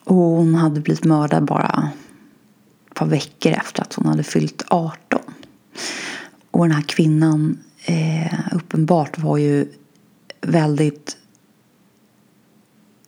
Och 0.04 0.14
hon 0.14 0.54
hade 0.54 0.80
blivit 0.80 1.04
mördad 1.04 1.44
bara 1.44 1.90
ett 2.88 2.94
par 2.94 3.06
veckor 3.06 3.52
efter 3.52 3.82
att 3.82 3.94
hon 3.94 4.06
hade 4.06 4.22
fyllt 4.22 4.62
18. 4.68 5.20
Och 6.50 6.64
den 6.64 6.72
här 6.72 6.82
kvinnan 6.82 7.58
eh, 7.84 8.38
uppenbart 8.52 9.18
var 9.18 9.36
ju 9.36 9.68
väldigt 10.40 11.16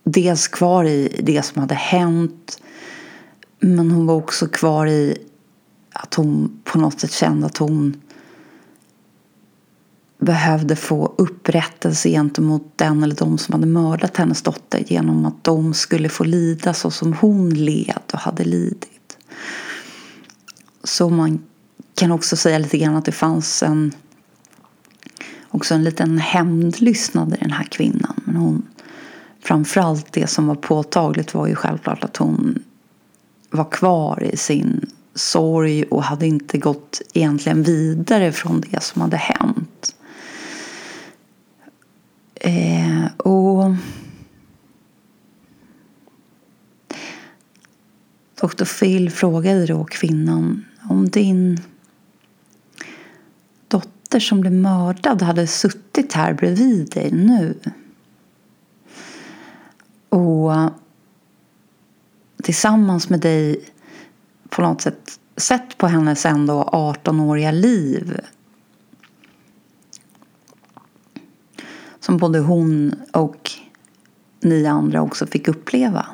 dels 0.03 0.47
kvar 0.47 0.85
i 0.85 1.21
det 1.23 1.41
som 1.41 1.61
hade 1.61 1.75
hänt 1.75 2.61
men 3.59 3.91
hon 3.91 4.05
var 4.05 4.15
också 4.15 4.47
kvar 4.47 4.87
i 4.87 5.17
att 5.93 6.13
hon 6.13 6.61
på 6.63 6.77
något 6.77 6.99
sätt 6.99 7.11
kände 7.11 7.45
att 7.45 7.57
hon 7.57 8.01
behövde 10.19 10.75
få 10.75 11.13
upprättelse 11.17 12.09
gentemot 12.09 12.73
den 12.75 13.03
eller 13.03 13.15
de 13.15 13.37
som 13.37 13.53
hade 13.53 13.67
mördat 13.67 14.17
hennes 14.17 14.41
dotter 14.41 14.83
genom 14.87 15.25
att 15.25 15.43
de 15.43 15.73
skulle 15.73 16.09
få 16.09 16.23
lida 16.23 16.73
så 16.73 16.91
som 16.91 17.13
hon 17.13 17.49
led 17.49 18.01
och 18.13 18.19
hade 18.19 18.43
lidit. 18.43 19.17
Så 20.83 21.09
man 21.09 21.43
kan 21.95 22.11
också 22.11 22.35
säga 22.35 22.57
lite 22.57 22.77
grann 22.77 22.95
att 22.95 23.05
det 23.05 23.11
fanns 23.11 23.63
en 23.63 23.91
också 25.55 25.73
en 25.73 25.83
liten 25.83 26.17
hämndlystnad 26.17 27.33
i 27.33 27.37
den 27.39 27.51
här 27.51 27.63
kvinnan. 27.63 28.21
Men 28.25 28.35
hon, 28.35 28.63
framförallt 29.41 30.13
det 30.13 30.27
som 30.27 30.47
var 30.47 30.55
påtagligt 30.55 31.33
var 31.33 31.47
ju 31.47 31.55
självklart 31.55 32.03
att 32.03 32.17
hon 32.17 32.63
var 33.49 33.71
kvar 33.71 34.23
i 34.23 34.37
sin 34.37 34.85
sorg 35.15 35.83
och 35.83 36.03
hade 36.03 36.27
inte 36.27 36.57
gått 36.57 37.01
egentligen 37.13 37.63
vidare 37.63 38.31
från 38.31 38.61
det 38.61 38.83
som 38.83 39.01
hade 39.01 39.17
hänt. 39.17 39.95
Eh, 42.45 43.05
och 43.17 43.75
Dr. 48.41 48.79
Phil 48.79 49.11
frågade 49.11 49.65
då 49.65 49.83
kvinnan 49.83 50.65
om 50.89 51.09
din 51.09 51.59
dotter 53.67 54.19
som 54.19 54.41
blev 54.41 54.53
mördad 54.53 55.21
hade 55.21 55.47
suttit 55.47 56.13
här 56.13 56.33
bredvid 56.33 56.89
dig 56.89 57.11
nu. 57.11 57.59
Och 60.09 60.51
tillsammans 62.43 63.09
med 63.09 63.19
dig 63.19 63.69
på 64.49 64.61
något 64.61 64.81
sätt 64.81 65.19
sett 65.37 65.77
på 65.77 65.87
hennes 65.87 66.25
ändå 66.25 66.63
18-åriga 66.63 67.51
liv. 67.51 68.19
Som 72.05 72.17
både 72.17 72.39
hon 72.39 72.95
och 73.11 73.51
ni 74.41 74.65
andra 74.65 75.01
också 75.01 75.27
fick 75.27 75.47
uppleva. 75.47 76.05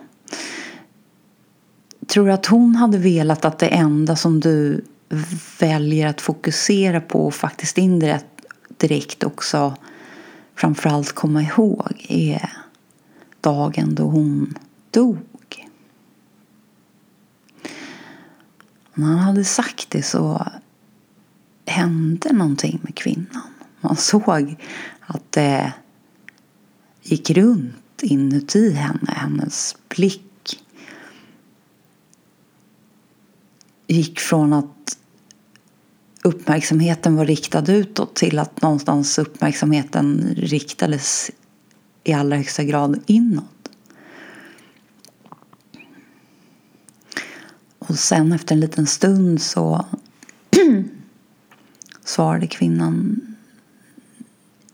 Tror 2.08 2.26
du 2.26 2.32
att 2.32 2.46
hon 2.46 2.76
hade 2.76 2.98
velat 2.98 3.46
att 3.46 3.60
det 3.60 3.68
enda 3.68 4.16
som 4.16 4.40
du 4.40 4.86
väljer 5.60 6.08
att 6.08 6.22
fokusera 6.22 7.02
på 7.02 7.26
och 7.26 7.34
faktiskt 7.34 7.78
indirekt 7.78 8.26
direkt 8.78 9.24
också 9.24 9.76
framförallt 10.56 11.12
komma 11.12 11.42
ihåg 11.42 12.06
är 12.10 12.52
dagen 13.42 13.96
då 13.96 14.04
hon 14.04 14.58
dog? 14.92 15.68
När 18.94 19.08
han 19.08 19.18
hade 19.18 19.44
sagt 19.44 19.90
det 19.90 20.04
så 20.04 20.48
hände 21.66 22.34
någonting 22.34 22.80
med 22.84 22.96
kvinnan. 22.96 23.54
Man 23.82 23.96
såg 23.96 24.56
att 25.02 25.32
det 25.32 25.74
gick 27.04 27.30
runt 27.30 28.02
inuti 28.02 28.72
henne. 28.72 29.12
Hennes 29.12 29.76
blick 29.90 30.64
gick 33.88 34.20
från 34.20 34.54
att 34.54 34.98
uppmärksamheten 36.24 37.16
var 37.16 37.26
riktad 37.26 37.72
utåt 37.72 38.16
till 38.16 38.40
att 38.40 38.62
någonstans 38.62 39.20
uppmärksamheten 39.20 40.36
riktades 40.38 41.32
i 42.04 42.14
allra 42.14 42.38
högsta 42.38 42.64
grad 42.64 43.00
inåt. 43.06 43.46
Och 47.80 48.00
sen 48.00 48.32
efter 48.32 48.56
en 48.56 48.60
liten 48.62 48.88
stund 48.88 49.42
så 49.42 49.86
svarade 52.04 52.48
kvinnan 52.48 53.22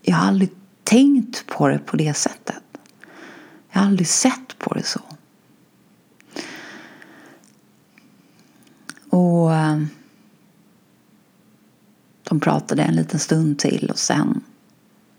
Jag 0.01 0.15
har 0.15 0.27
aldrig 0.27 0.49
tänkt 0.87 1.45
på 1.47 1.67
det 1.67 1.79
på 1.79 1.97
det 1.97 2.13
sättet. 2.13 2.63
Jag 3.71 3.79
har 3.79 3.87
aldrig 3.87 4.07
sett 4.07 4.57
på 4.57 4.73
det 4.73 4.83
så. 4.83 5.01
Och 9.09 9.53
eh, 9.53 9.81
de 12.23 12.39
pratade 12.39 12.83
en 12.83 12.95
liten 12.95 13.19
stund 13.19 13.59
till 13.59 13.89
och 13.89 13.99
sen 13.99 14.41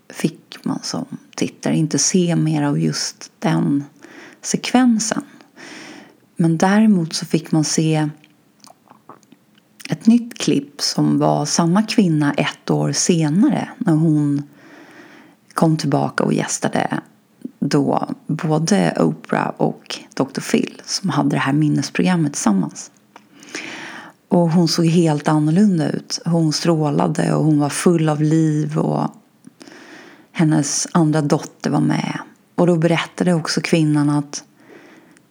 fick 0.09 0.65
man 0.65 0.79
som 0.83 1.05
tittare 1.35 1.75
inte 1.75 1.97
se 1.97 2.35
mer 2.35 2.63
av 2.63 2.79
just 2.79 3.31
den 3.39 3.83
sekvensen. 4.41 5.23
Men 6.35 6.57
däremot 6.57 7.13
så 7.13 7.25
fick 7.25 7.51
man 7.51 7.63
se 7.63 8.09
ett 9.89 10.05
nytt 10.05 10.37
klipp 10.37 10.81
som 10.81 11.19
var 11.19 11.45
samma 11.45 11.83
kvinna 11.83 12.33
ett 12.33 12.69
år 12.69 12.91
senare 12.91 13.69
när 13.77 13.93
hon 13.93 14.43
kom 15.59 15.77
tillbaka 15.77 16.23
och 16.23 16.33
gästade 16.33 16.99
då 17.59 18.09
både 18.27 18.93
Oprah 18.99 19.49
och 19.57 19.99
Dr. 20.13 20.41
Phil 20.51 20.81
som 20.85 21.09
hade 21.09 21.29
det 21.29 21.39
här 21.39 21.53
minnesprogrammet 21.53 22.33
tillsammans. 22.33 22.91
Och 24.27 24.51
hon 24.51 24.67
såg 24.67 24.85
helt 24.85 25.27
annorlunda 25.27 25.89
ut. 25.89 26.19
Hon 26.25 26.53
strålade 26.53 27.33
och 27.33 27.45
hon 27.45 27.59
var 27.59 27.69
full 27.69 28.09
av 28.09 28.21
liv 28.21 28.77
och 28.77 29.07
hennes 30.31 30.87
andra 30.91 31.21
dotter 31.21 31.69
var 31.69 31.81
med. 31.81 32.19
Och 32.55 32.67
då 32.67 32.75
berättade 32.75 33.33
också 33.33 33.61
kvinnan 33.61 34.09
att 34.09 34.43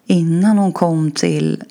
innan 0.07 0.59
hon 0.59 0.73
kom 0.73 1.11
till 1.11 1.62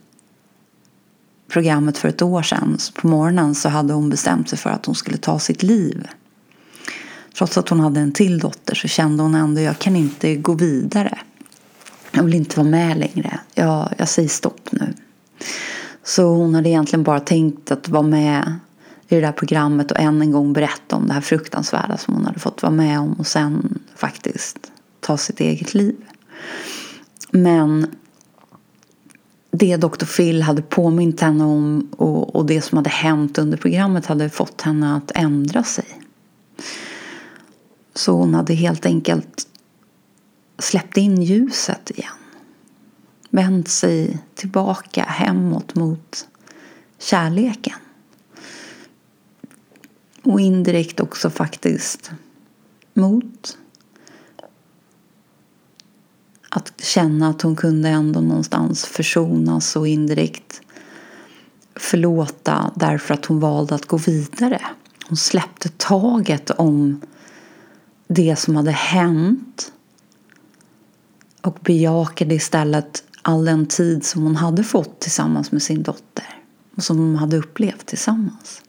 programmet 1.47 1.97
för 1.97 2.09
ett 2.09 2.21
år 2.21 2.41
sedan 2.41 2.77
på 3.01 3.07
morgonen 3.07 3.55
så 3.55 3.69
hade 3.69 3.93
hon 3.93 4.09
bestämt 4.09 4.49
sig 4.49 4.59
för 4.59 4.69
att 4.69 4.85
hon 4.85 4.95
skulle 4.95 5.17
ta 5.17 5.39
sitt 5.39 5.63
liv. 5.63 6.07
Trots 7.37 7.57
att 7.57 7.69
hon 7.69 7.79
hade 7.79 7.99
en 7.99 8.11
till 8.11 8.39
dotter 8.39 8.75
så 8.75 8.87
kände 8.87 9.23
hon 9.23 9.35
ändå 9.35 9.61
jag 9.61 9.79
kan 9.79 9.95
inte 9.95 10.35
gå 10.35 10.53
vidare. 10.53 11.17
Jag 12.11 12.23
vill 12.23 12.33
inte 12.33 12.59
vara 12.59 12.69
med 12.69 12.97
längre. 12.97 13.39
Jag, 13.53 13.93
jag 13.97 14.09
säger 14.09 14.29
stopp 14.29 14.71
nu. 14.71 14.93
Så 16.03 16.23
hon 16.23 16.55
hade 16.55 16.69
egentligen 16.69 17.03
bara 17.03 17.19
tänkt 17.19 17.71
att 17.71 17.89
vara 17.89 18.03
med 18.03 18.59
i 19.07 19.15
det 19.15 19.21
där 19.21 19.31
programmet 19.31 19.91
och 19.91 19.99
än 19.99 20.21
en 20.21 20.31
gång 20.31 20.53
berätta 20.53 20.95
om 20.95 21.07
det 21.07 21.13
här 21.13 21.21
fruktansvärda 21.21 21.97
som 21.97 22.13
hon 22.13 22.25
hade 22.25 22.39
fått 22.39 22.61
vara 22.61 22.73
med 22.73 22.99
om 22.99 23.13
och 23.13 23.27
sen 23.27 23.79
faktiskt 23.95 24.57
ta 24.99 25.17
sitt 25.17 25.39
eget 25.39 25.73
liv. 25.73 25.95
Men 27.31 27.87
det 29.51 29.77
Dr. 29.77 30.05
Phil 30.05 30.41
hade 30.41 30.61
påmint 30.61 31.21
henne 31.21 31.43
om 31.43 31.89
och, 31.97 32.35
och 32.35 32.45
det 32.45 32.61
som 32.61 32.77
hade 32.77 32.89
hänt 32.89 33.37
under 33.37 33.57
programmet 33.57 34.05
hade 34.05 34.29
fått 34.29 34.61
henne 34.61 34.95
att 34.95 35.11
ändra 35.15 35.63
sig. 35.63 35.85
Så 37.97 38.11
hon 38.11 38.33
hade 38.33 38.53
helt 38.53 38.85
enkelt 38.85 39.47
släppt 40.59 40.97
in 40.97 41.21
ljuset 41.21 41.91
igen. 41.91 42.13
Vänt 43.29 43.67
sig 43.67 44.17
tillbaka 44.35 45.03
hemåt 45.03 45.75
mot 45.75 46.27
kärleken. 46.99 47.73
Och 50.23 50.39
indirekt 50.39 50.99
också 50.99 51.29
faktiskt 51.29 52.11
mot 52.93 53.57
att 56.49 56.83
känna 56.83 57.29
att 57.29 57.41
hon 57.41 57.55
kunde 57.55 57.89
ändå 57.89 58.21
någonstans 58.21 58.85
försonas 58.85 59.75
och 59.75 59.87
indirekt 59.87 60.61
förlåta 61.75 62.71
därför 62.75 63.13
att 63.13 63.25
hon 63.25 63.39
valde 63.39 63.75
att 63.75 63.85
gå 63.85 63.97
vidare. 63.97 64.61
Hon 65.07 65.17
släppte 65.17 65.69
taget 65.69 66.49
om 66.49 67.01
det 68.07 68.35
som 68.35 68.55
hade 68.55 68.71
hänt 68.71 69.71
och 71.41 71.57
bejakade 71.61 72.35
istället 72.35 73.03
all 73.21 73.45
den 73.45 73.65
tid 73.65 74.05
som 74.05 74.23
hon 74.23 74.35
hade 74.35 74.63
fått 74.63 74.99
tillsammans 74.99 75.51
med 75.51 75.63
sin 75.63 75.83
dotter 75.83 76.25
och 76.75 76.83
som 76.83 76.97
de 76.97 77.15
hade 77.15 77.37
upplevt 77.37 77.85
tillsammans. 77.85 78.61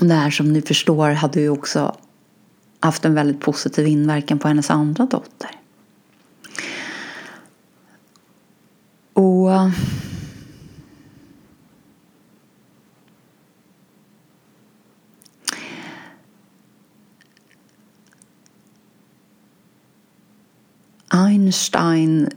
Och 0.00 0.06
det 0.06 0.14
här 0.14 0.30
som 0.30 0.52
ni 0.52 0.62
förstår 0.62 1.10
hade 1.10 1.40
ju 1.40 1.48
också 1.48 1.96
haft 2.80 3.04
en 3.04 3.14
väldigt 3.14 3.40
positiv 3.40 3.86
inverkan 3.86 4.38
på 4.38 4.48
hennes 4.48 4.70
andra 4.70 5.06
dotter. 5.06 5.50
Och 9.12 9.50
Einstein 21.16 22.30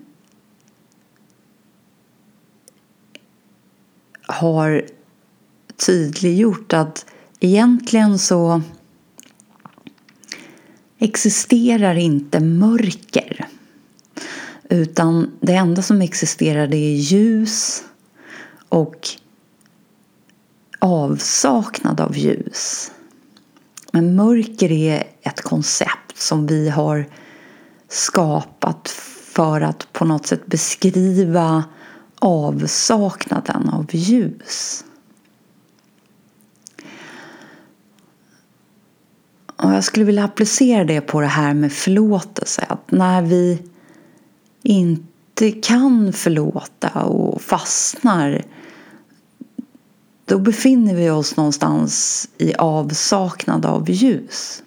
har 4.22 4.86
tydliggjort 5.86 6.74
att 6.74 7.06
egentligen 7.39 8.20
så 8.20 8.62
existerar 11.00 11.96
inte 11.96 12.39
mörker. 12.39 13.48
Utan 14.70 15.32
det 15.42 15.54
enda 15.54 15.82
som 15.82 16.02
existerar 16.02 16.68
det 16.68 16.78
är 16.78 16.96
ljus 16.96 17.84
och 18.70 19.08
avsaknad 20.80 22.02
av 22.02 22.18
ljus. 22.18 22.92
Men 23.92 24.15
mörker 24.15 24.72
är 24.72 25.04
ett 25.22 25.42
koncept 25.42 26.18
som 26.18 26.48
vi 26.48 26.70
har 26.70 27.06
skapat 27.89 28.88
för 29.34 29.62
att 29.62 29.93
på 29.93 30.06
något 30.06 30.28
sätt 30.28 30.45
beskriva 30.45 31.63
avsaknaden 32.19 33.69
av 33.69 33.86
ljus. 33.91 34.86
Och 39.56 39.73
jag 39.73 39.84
skulle 39.84 40.06
vilja 40.06 40.23
applicera 40.23 40.84
det 40.84 41.02
på 41.02 41.21
det 41.21 41.28
här 41.28 41.54
med 41.54 41.73
förlåtelse. 41.73 42.65
Att 42.69 42.91
när 42.91 43.21
vi 43.21 43.62
inte 44.63 45.52
kan 45.52 46.13
förlåta 46.13 47.04
och 47.04 47.41
fastnar 47.41 48.43
då 50.30 50.39
befinner 50.39 50.95
vi 50.95 51.10
oss 51.10 51.38
någonstans 51.38 52.28
i 52.38 52.54
avsaknad 52.54 53.65
av 53.65 53.89
ljus. 53.89 54.63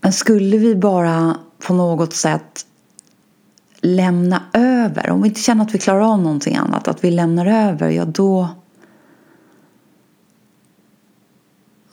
Men 0.00 0.12
skulle 0.12 0.58
vi 0.58 0.74
bara 0.74 1.36
på 1.66 1.74
något 1.74 2.14
sätt 2.14 2.66
lämna 3.80 4.42
över, 4.52 5.10
om 5.10 5.22
vi 5.22 5.28
inte 5.28 5.40
känner 5.40 5.64
att 5.64 5.74
vi 5.74 5.78
klarar 5.78 6.00
av 6.00 6.22
någonting 6.22 6.56
annat, 6.56 6.88
att 6.88 7.04
vi 7.04 7.10
lämnar 7.10 7.46
över, 7.46 7.90
ja 7.90 8.04
då 8.04 8.48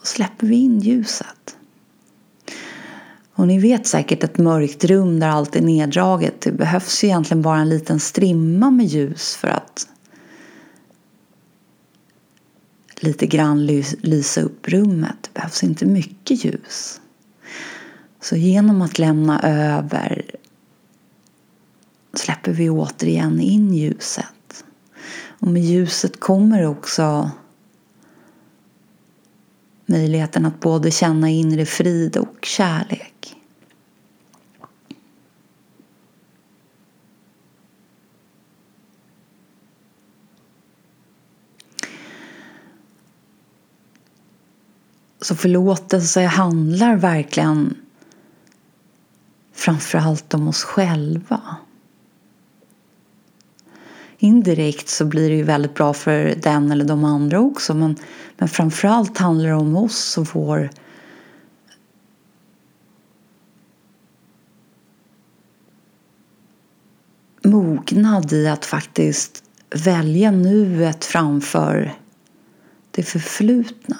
släpper 0.02 0.46
vi 0.46 0.56
in 0.56 0.80
ljuset. 0.80 1.56
Och 3.32 3.46
ni 3.46 3.58
vet 3.58 3.86
säkert 3.86 4.24
ett 4.24 4.38
mörkt 4.38 4.84
rum 4.84 5.20
där 5.20 5.28
allt 5.28 5.56
är 5.56 5.60
neddraget. 5.60 6.40
Det 6.40 6.52
behövs 6.52 7.04
ju 7.04 7.08
egentligen 7.08 7.42
bara 7.42 7.58
en 7.58 7.68
liten 7.68 8.00
strimma 8.00 8.70
med 8.70 8.86
ljus 8.86 9.36
för 9.36 9.48
att 9.48 9.88
lite 13.00 13.26
grann 13.26 13.66
lysa 14.00 14.40
upp 14.40 14.68
rummet. 14.68 15.16
Det 15.22 15.34
behövs 15.34 15.62
inte 15.62 15.86
mycket 15.86 16.44
ljus. 16.44 17.00
Så 18.20 18.36
genom 18.36 18.82
att 18.82 18.98
lämna 18.98 19.40
över 19.42 20.30
släpper 22.14 22.52
vi 22.52 22.70
återigen 22.70 23.40
in 23.40 23.74
ljuset. 23.74 24.64
Och 25.38 25.48
med 25.48 25.62
ljuset 25.62 26.20
kommer 26.20 26.66
också 26.66 27.30
möjligheten 29.86 30.46
att 30.46 30.60
både 30.60 30.90
känna 30.90 31.30
inre 31.30 31.66
frid 31.66 32.16
och 32.16 32.44
kärlek. 32.44 33.36
Så 45.20 45.36
förlåtelse 45.36 46.20
handlar 46.22 46.96
verkligen 46.96 47.85
framförallt 49.56 50.34
om 50.34 50.48
oss 50.48 50.64
själva. 50.64 51.56
Indirekt 54.18 54.88
så 54.88 55.04
blir 55.04 55.30
det 55.30 55.36
ju 55.36 55.42
väldigt 55.42 55.74
bra 55.74 55.94
för 55.94 56.34
den 56.42 56.70
eller 56.70 56.84
de 56.84 57.04
andra 57.04 57.40
också 57.40 57.74
men, 57.74 57.96
men 58.38 58.48
framförallt 58.48 59.18
handlar 59.18 59.48
det 59.48 59.54
om 59.54 59.76
oss 59.76 60.18
och 60.18 60.26
vår 60.32 60.70
mognad 67.42 68.32
i 68.32 68.48
att 68.48 68.64
faktiskt 68.64 69.44
välja 69.84 70.30
nuet 70.30 71.04
framför 71.04 71.94
det 72.90 73.02
förflutna. 73.02 73.96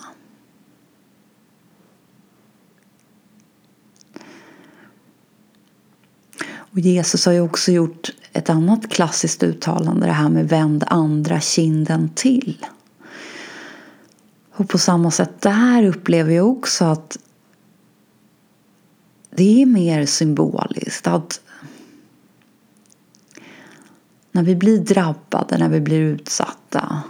Och 6.76 6.80
Jesus 6.80 7.26
har 7.26 7.32
ju 7.32 7.40
också 7.40 7.72
gjort 7.72 8.10
ett 8.32 8.50
annat 8.50 8.88
klassiskt 8.88 9.42
uttalande, 9.42 10.06
det 10.06 10.12
här 10.12 10.28
med 10.28 10.48
vänd 10.48 10.84
andra 10.86 11.40
kinden 11.40 12.10
till. 12.14 12.66
Och 14.52 14.68
på 14.68 14.78
samma 14.78 15.10
sätt 15.10 15.40
där 15.40 15.86
upplever 15.86 16.32
jag 16.32 16.48
också 16.48 16.84
att 16.84 17.18
det 19.30 19.62
är 19.62 19.66
mer 19.66 20.06
symboliskt. 20.06 21.06
Att 21.06 21.40
när 24.32 24.42
vi 24.42 24.56
blir 24.56 24.78
drabbade, 24.78 25.58
när 25.58 25.68
vi 25.68 25.80
blir 25.80 26.00
utsatta 26.00 27.02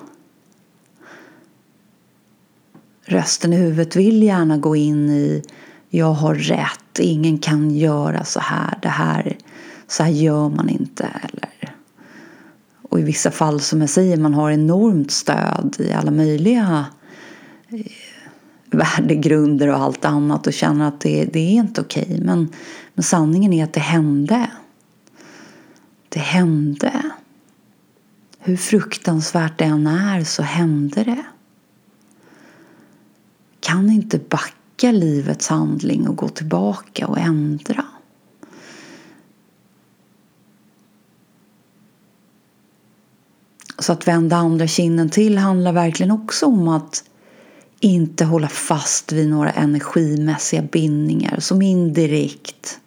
rösten 3.05 3.52
i 3.52 3.57
huvudet 3.57 3.96
vill 3.96 4.22
gärna 4.22 4.59
gå 4.59 4.76
in 4.76 5.11
i 5.11 5.42
jag 5.88 6.12
har 6.12 6.35
rätt, 6.35 6.98
ingen 6.98 7.38
kan 7.38 7.70
göra 7.70 8.24
så 8.24 8.40
här, 8.40 8.79
det 8.83 8.88
här 8.88 9.37
så 9.88 10.03
här 10.03 10.11
gör 10.11 10.49
man 10.49 10.68
inte. 10.68 11.05
Eller, 11.05 11.77
och 12.83 13.01
i 13.01 13.03
vissa 13.03 13.31
fall, 13.31 13.61
som 13.61 13.81
jag 13.81 13.90
säger, 13.90 14.16
man 14.16 14.35
har 14.35 14.51
enormt 14.51 15.11
stöd 15.11 15.77
i 15.79 15.92
alla 15.92 16.11
möjliga 16.11 16.87
eh, 17.68 17.87
värdegrunder 18.70 19.68
och 19.68 19.79
allt 19.79 20.05
annat 20.05 20.46
och 20.46 20.53
känner 20.53 20.88
att 20.88 21.01
det, 21.01 21.25
det 21.25 21.38
är 21.38 21.53
inte 21.53 21.81
okej. 21.81 22.20
Men, 22.22 22.53
men 22.94 23.03
sanningen 23.03 23.53
är 23.53 23.64
att 23.64 23.72
det 23.72 23.81
hände. 23.81 24.51
Det 26.09 26.20
hände. 26.20 27.03
Hur 28.38 28.57
fruktansvärt 28.57 29.59
det 29.59 29.64
än 29.64 29.87
är 29.87 30.25
så 30.25 30.42
hände 30.42 31.05
det. 31.05 31.25
Kan 33.61 33.90
inte 33.90 34.18
backa 34.18 34.92
livets 34.92 35.49
handling 35.49 36.09
och 36.09 36.16
gå 36.16 36.29
tillbaka 36.29 37.07
och 37.07 37.18
ändra. 37.18 37.85
Så 43.87 43.92
att 43.92 44.09
vända 44.09 44.37
andra 44.37 44.66
kinden 44.66 45.11
till 45.11 45.38
handlar 45.38 45.72
verkligen 45.72 46.11
också 46.11 46.46
om 46.46 46.68
att 46.68 47.05
inte 47.81 48.25
hålla 48.25 48.49
fast 48.49 49.12
vid 49.12 49.31
några 49.31 49.51
energimässiga 49.51 50.62
bindningar 50.62 51.40
som 51.40 51.62
indirekt 51.62 52.79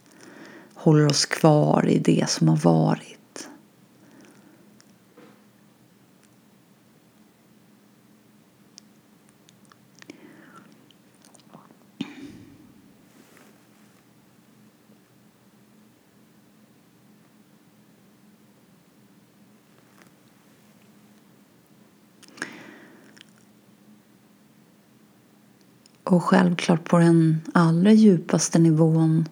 håller 0.75 1.05
oss 1.05 1.25
kvar 1.25 1.85
i 1.88 1.99
det 1.99 2.29
som 2.29 2.47
har 2.47 2.57
varit. 2.57 3.18
Och 26.09 26.23
självklart 26.23 26.89
på 26.89 26.97
den 26.97 27.41
allra 27.53 27.91
djupaste 27.91 28.59
nivån 28.59 29.25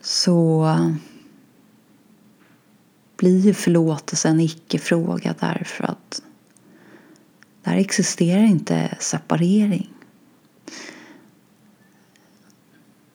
så 0.00 0.68
blir 3.16 3.52
förlåtelse 3.52 4.28
en 4.28 4.40
icke-fråga 4.40 5.34
därför 5.40 5.84
att 5.84 6.22
där 7.62 7.76
existerar 7.76 8.42
inte 8.42 8.96
separering. 9.00 9.90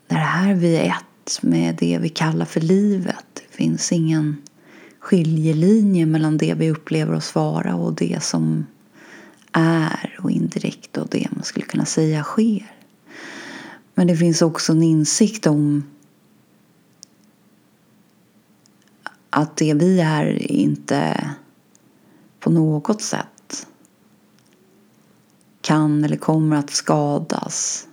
Det 0.08 0.16
är 0.16 0.54
vi 0.54 0.76
är 0.76 0.86
ett 0.86 1.44
med 1.44 1.76
det 1.76 2.00
vi 2.02 2.10
kallar 2.10 2.46
för 2.46 2.62
livet. 2.62 3.26
Det 3.34 3.56
finns 3.58 3.92
ingen 3.92 4.42
skiljelinje 5.00 6.06
mellan 6.06 6.38
det 6.38 6.54
vi 6.54 6.72
upplever 6.72 7.14
oss 7.14 7.36
vara 7.36 7.76
och 7.76 7.94
det 7.94 8.24
som 8.24 8.66
är 9.58 10.20
och 10.24 10.32
indirekt 10.32 10.98
och 10.98 11.08
det 11.12 11.28
man 11.32 11.44
skulle 11.44 11.66
kunna 11.66 11.86
säga 11.86 12.24
sker. 12.24 12.72
Men 13.94 14.08
det 14.08 14.18
finns 14.18 14.42
också 14.42 14.72
en 14.72 14.84
insikt 14.84 15.48
om 15.48 15.84
att 19.30 19.58
det 19.58 19.74
vi 19.74 20.00
är 20.00 20.52
inte 20.52 21.30
på 22.40 22.50
något 22.50 23.02
sätt 23.02 23.68
kan 25.62 26.04
eller 26.04 26.18
kommer 26.18 26.58
att 26.58 26.70
skadas. 26.70 27.88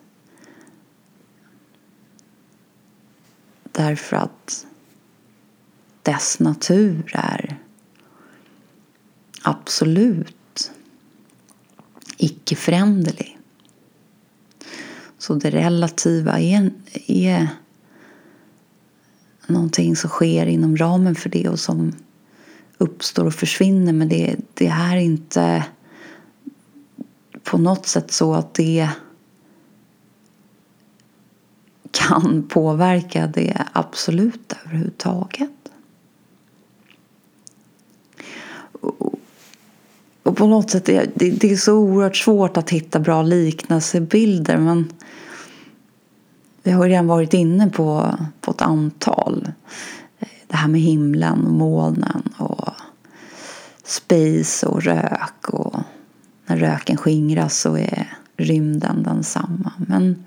Därför 3.73 4.17
att 4.17 4.67
dess 6.03 6.39
natur 6.39 7.13
är 7.15 7.59
absolut 9.43 10.34
icke-föränderlig. 12.17 13.39
Så 15.19 15.35
det 15.35 15.51
relativa 15.51 16.41
är, 16.41 16.71
är 17.07 17.49
någonting 19.47 19.97
som 19.97 20.11
sker 20.11 20.47
inom 20.47 20.77
ramen 20.77 21.15
för 21.15 21.31
det 21.31 21.49
och 21.49 21.61
som 21.61 21.93
uppstår 22.79 23.25
och 23.25 23.35
försvinner. 23.35 23.93
Men 23.93 24.09
det, 24.09 24.37
det 24.55 24.67
är 24.67 24.97
inte 24.97 25.65
på 27.43 27.59
något 27.59 27.87
sätt 27.87 28.13
så 28.13 28.35
att 28.35 28.55
det 28.55 28.89
kan 31.91 32.49
påverka 32.49 33.27
det 33.27 33.67
absoluta 33.73 34.57
överhuvudtaget. 34.65 35.64
Och 40.25 40.37
på 40.37 40.47
något 40.47 40.71
sätt 40.71 40.89
är 40.89 41.11
det, 41.15 41.31
det 41.31 41.53
är 41.53 41.57
så 41.57 41.75
oerhört 41.75 42.17
svårt 42.17 42.57
att 42.57 42.71
hitta 42.71 42.99
bra 43.01 43.23
liknelsebilder. 43.23 44.57
Men 44.57 44.93
vi 46.63 46.71
har 46.71 46.89
redan 46.89 47.07
varit 47.07 47.35
inne 47.35 47.71
på, 47.71 48.19
på 48.41 48.51
ett 48.51 48.63
antal. 48.63 49.53
Det 50.47 50.57
här 50.57 50.69
med 50.69 50.81
himlen 50.81 51.47
och 51.47 51.53
molnen 51.53 52.23
och 52.37 52.69
space 53.85 54.67
och 54.67 54.83
rök. 54.83 55.49
Och 55.49 55.77
när 56.47 56.57
röken 56.57 56.97
skingras 56.97 57.61
så 57.61 57.77
är 57.77 58.19
rymden 58.37 59.03
densamma. 59.03 59.73
Men 59.89 60.25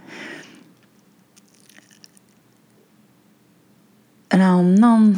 en 4.30 4.42
annan 4.42 5.18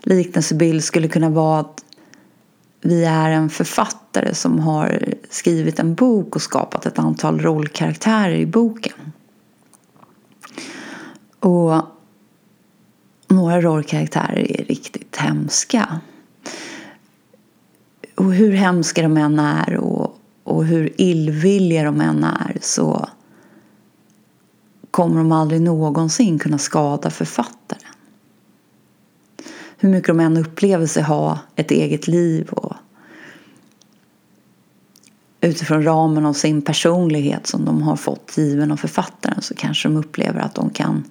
liknelsebild 0.00 0.84
skulle 0.84 1.08
kunna 1.08 1.30
vara 1.30 1.60
att 1.60 1.84
vi 2.80 3.04
är 3.04 3.30
en 3.30 3.50
författare 3.50 4.34
som 4.34 4.58
har 4.58 5.14
skrivit 5.30 5.78
en 5.78 5.94
bok 5.94 6.36
och 6.36 6.42
skapat 6.42 6.86
ett 6.86 6.98
antal 6.98 7.40
rollkaraktärer 7.40 8.34
i 8.34 8.46
boken. 8.46 9.12
Och 11.40 11.82
några 13.28 13.60
rollkaraktärer 13.60 14.60
är 14.60 14.64
riktigt 14.64 15.16
hemska. 15.16 16.00
Och 18.14 18.34
hur 18.34 18.52
hemska 18.52 19.02
de 19.02 19.16
än 19.16 19.38
är 19.38 19.76
och, 19.76 20.18
och 20.44 20.64
hur 20.64 21.00
illvilliga 21.00 21.84
de 21.84 22.00
än 22.00 22.24
är 22.24 22.58
så 22.60 23.08
kommer 24.90 25.16
de 25.16 25.32
aldrig 25.32 25.60
någonsin 25.60 26.38
kunna 26.38 26.58
skada 26.58 27.10
författaren. 27.10 27.82
Hur 29.78 29.88
mycket 29.88 30.08
de 30.08 30.20
än 30.20 30.36
upplever 30.36 30.86
sig 30.86 31.02
ha 31.02 31.38
ett 31.56 31.70
eget 31.70 32.08
liv 32.08 32.48
och 32.50 32.69
utifrån 35.40 35.82
ramen 35.82 36.26
av 36.26 36.32
sin 36.32 36.62
personlighet 36.62 37.46
som 37.46 37.64
de 37.64 37.82
har 37.82 37.96
fått 37.96 38.38
given 38.38 38.72
av 38.72 38.76
författaren 38.76 39.42
så 39.42 39.54
kanske 39.54 39.88
de 39.88 39.96
upplever 39.96 40.40
att 40.40 40.54
de 40.54 40.70
kan 40.70 41.04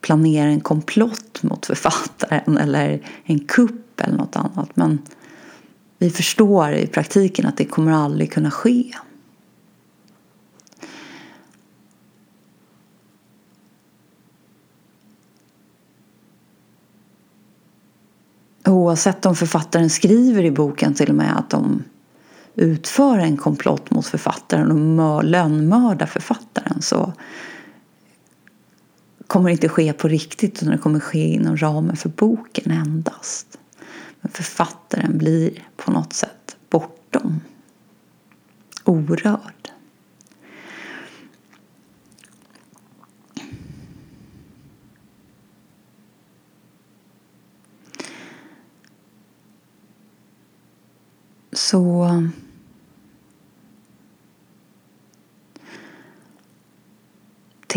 planera 0.00 0.48
en 0.48 0.60
komplott 0.60 1.42
mot 1.42 1.66
författaren 1.66 2.58
eller 2.60 3.02
en 3.24 3.38
kupp 3.38 4.00
eller 4.00 4.16
något 4.16 4.36
annat. 4.36 4.76
Men 4.76 4.98
vi 5.98 6.10
förstår 6.10 6.72
i 6.72 6.86
praktiken 6.86 7.46
att 7.46 7.56
det 7.56 7.64
kommer 7.64 7.92
aldrig 7.92 8.32
kunna 8.32 8.50
ske. 8.50 8.92
Oavsett 18.64 19.26
om 19.26 19.36
författaren 19.36 19.90
skriver 19.90 20.44
i 20.44 20.50
boken 20.50 20.94
till 20.94 21.08
och 21.08 21.14
med 21.14 21.38
att 21.38 21.50
de 21.50 21.82
utföra 22.58 23.22
en 23.22 23.36
komplott 23.36 23.90
mot 23.90 24.06
författaren 24.06 25.00
och 25.00 25.24
lönnmörda 25.24 26.06
författaren 26.06 26.82
så 26.82 27.12
kommer 29.26 29.48
det 29.48 29.52
inte 29.52 29.68
ske 29.68 29.92
på 29.92 30.08
riktigt 30.08 30.62
utan 30.62 30.68
det 30.68 30.78
kommer 30.78 31.00
ske 31.00 31.18
inom 31.18 31.56
ramen 31.56 31.96
för 31.96 32.08
boken 32.08 32.70
endast. 32.70 33.58
Men 34.20 34.32
författaren 34.32 35.18
blir 35.18 35.68
på 35.76 35.90
något 35.90 36.12
sätt 36.12 36.56
bortom, 36.70 37.40
orörd. 38.84 39.70
Så 51.52 52.08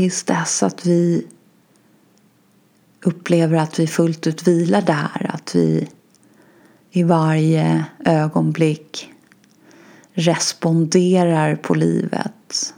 tills 0.01 0.23
dess 0.23 0.63
att 0.63 0.85
vi 0.85 1.27
upplever 3.03 3.57
att 3.57 3.79
vi 3.79 3.87
fullt 3.87 4.27
ut 4.27 4.47
vilar 4.47 4.81
där. 4.81 5.31
Att 5.33 5.55
vi 5.55 5.89
i 6.91 7.03
varje 7.03 7.85
ögonblick 8.05 9.13
responderar 10.13 11.55
på 11.55 11.73
livet. 11.73 12.73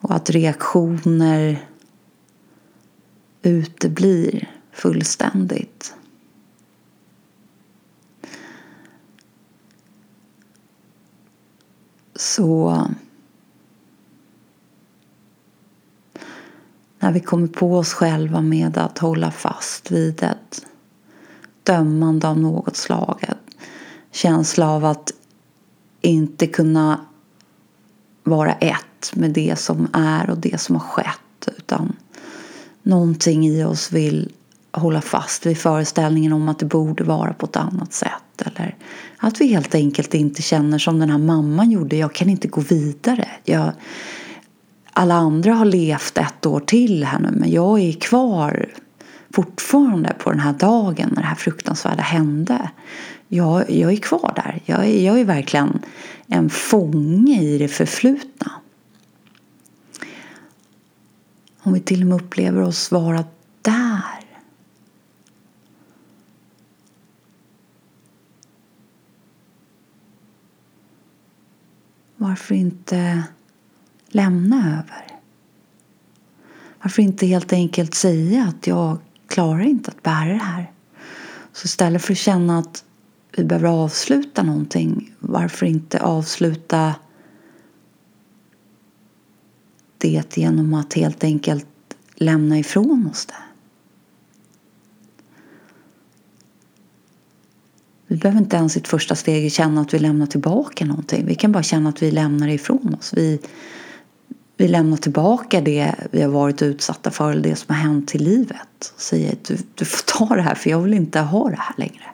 Och 0.00 0.14
att 0.14 0.30
reaktioner 0.30 1.68
uteblir 3.42 4.50
fullständigt. 4.72 5.94
Så 12.16 12.86
När 16.98 17.12
vi 17.12 17.20
kommer 17.20 17.46
på 17.46 17.76
oss 17.76 17.92
själva 17.92 18.40
med 18.40 18.78
att 18.78 18.98
hålla 18.98 19.30
fast 19.30 19.90
vid 19.90 20.22
ett 20.22 20.66
dömande 21.62 22.28
av 22.28 22.38
något 22.38 22.76
slag. 22.76 23.24
En 23.28 23.34
känsla 24.12 24.70
av 24.70 24.84
att 24.84 25.12
inte 26.00 26.46
kunna 26.46 27.00
vara 28.24 28.52
ett 28.52 29.12
med 29.14 29.30
det 29.30 29.58
som 29.58 29.88
är 29.92 30.30
och 30.30 30.38
det 30.38 30.60
som 30.60 30.76
har 30.76 30.82
skett. 30.82 31.48
Utan 31.58 31.96
någonting 32.82 33.46
i 33.46 33.64
oss 33.64 33.92
vill 33.92 34.32
hålla 34.70 35.00
fast 35.00 35.46
vid 35.46 35.58
föreställningen 35.58 36.32
om 36.32 36.48
att 36.48 36.58
det 36.58 36.66
borde 36.66 37.04
vara 37.04 37.32
på 37.32 37.46
ett 37.46 37.56
annat 37.56 37.92
sätt. 37.92 38.42
Eller 38.44 38.76
att 39.16 39.40
vi 39.40 39.46
helt 39.46 39.74
enkelt 39.74 40.14
inte 40.14 40.42
känner 40.42 40.78
som 40.78 40.98
den 40.98 41.10
här 41.10 41.18
mamman 41.18 41.70
gjorde. 41.70 41.96
Jag 41.96 42.12
kan 42.12 42.28
inte 42.28 42.48
gå 42.48 42.60
vidare. 42.60 43.28
Jag, 43.44 43.72
alla 44.98 45.14
andra 45.14 45.54
har 45.54 45.64
levt 45.64 46.18
ett 46.18 46.46
år 46.46 46.60
till 46.60 47.04
här 47.04 47.18
nu 47.18 47.30
men 47.30 47.50
jag 47.50 47.80
är 47.80 47.92
kvar 47.92 48.66
fortfarande 49.30 50.14
på 50.18 50.30
den 50.30 50.40
här 50.40 50.52
dagen 50.52 51.08
när 51.12 51.22
det 51.22 51.28
här 51.28 51.34
fruktansvärda 51.34 52.02
hände. 52.02 52.70
Jag, 53.28 53.70
jag 53.70 53.92
är 53.92 53.96
kvar 53.96 54.32
där. 54.36 54.60
Jag 54.64 54.84
är, 54.84 55.04
jag 55.04 55.20
är 55.20 55.24
verkligen 55.24 55.78
en 56.26 56.50
fånge 56.50 57.42
i 57.42 57.58
det 57.58 57.68
förflutna. 57.68 58.52
Om 61.62 61.72
vi 61.72 61.80
till 61.80 62.02
och 62.02 62.08
med 62.08 62.22
upplever 62.22 62.62
oss 62.62 62.90
vara 62.90 63.24
där. 63.62 64.24
Varför 72.16 72.54
inte 72.54 73.24
lämna 74.08 74.56
över? 74.56 75.06
Varför 76.82 77.02
inte 77.02 77.26
helt 77.26 77.52
enkelt 77.52 77.94
säga 77.94 78.44
att 78.44 78.66
jag 78.66 78.98
klarar 79.26 79.60
inte 79.60 79.90
att 79.90 80.02
bära 80.02 80.28
det 80.28 80.44
här? 80.44 80.72
Så 81.52 81.66
istället 81.66 82.02
för 82.02 82.12
att 82.12 82.18
känna 82.18 82.58
att 82.58 82.84
vi 83.36 83.44
behöver 83.44 83.68
avsluta 83.68 84.42
någonting, 84.42 85.14
varför 85.18 85.66
inte 85.66 86.02
avsluta 86.02 86.94
det 89.98 90.36
genom 90.36 90.74
att 90.74 90.94
helt 90.94 91.24
enkelt 91.24 91.66
lämna 92.14 92.58
ifrån 92.58 93.08
oss 93.10 93.26
det. 93.26 93.34
Vi 98.06 98.16
behöver 98.16 98.40
inte 98.40 98.56
ens 98.56 98.76
i 98.76 98.80
ett 98.80 98.88
första 98.88 99.14
steg 99.14 99.52
känna 99.52 99.80
att 99.80 99.94
vi 99.94 99.98
lämnar 99.98 100.26
tillbaka 100.26 100.84
någonting. 100.84 101.26
Vi 101.26 101.34
kan 101.34 101.52
bara 101.52 101.62
känna 101.62 101.88
att 101.88 102.02
vi 102.02 102.10
lämnar 102.10 102.48
ifrån 102.48 102.96
oss. 102.98 103.12
Vi, 103.16 103.40
vi 104.58 104.68
lämnar 104.68 104.96
tillbaka 104.96 105.60
det 105.60 105.94
vi 106.10 106.22
har 106.22 106.28
varit 106.28 106.62
utsatta 106.62 107.10
för 107.10 107.30
eller 107.30 107.42
det 107.42 107.56
som 107.56 107.74
har 107.74 107.82
hänt 107.82 108.14
i 108.14 108.18
livet. 108.18 108.92
Och 108.94 109.00
säger 109.00 109.32
att 109.32 109.44
du, 109.44 109.58
du 109.74 109.84
får 109.84 110.26
ta 110.26 110.34
det 110.36 110.42
här 110.42 110.54
för 110.54 110.70
jag 110.70 110.82
vill 110.82 110.94
inte 110.94 111.20
ha 111.20 111.50
det 111.50 111.56
här 111.58 111.74
längre. 111.78 112.04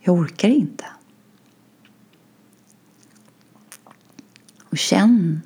Jag 0.00 0.14
orkar 0.14 0.48
inte. 0.48 0.84
Och 4.70 4.78
känn 4.78 5.42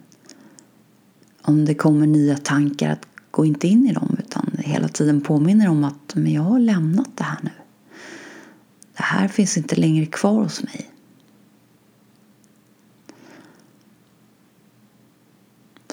om 1.43 1.65
det 1.65 1.75
kommer 1.75 2.07
nya 2.07 2.37
tankar 2.37 2.91
att 2.91 3.07
gå 3.31 3.45
inte 3.45 3.69
in 3.69 3.87
i 3.87 3.93
dem 3.93 4.17
utan 4.19 4.51
hela 4.59 4.89
tiden 4.89 5.21
påminner 5.21 5.69
om 5.69 5.85
att 5.85 6.15
men 6.15 6.33
jag 6.33 6.43
har 6.43 6.59
lämnat 6.59 7.11
det 7.15 7.25
här 7.25 7.39
nu. 7.43 7.51
Det 8.97 9.03
här 9.03 9.29
finns 9.29 9.57
inte 9.57 9.77
längre 9.77 10.07
kvar 10.07 10.43
hos 10.43 10.63
mig. 10.63 10.92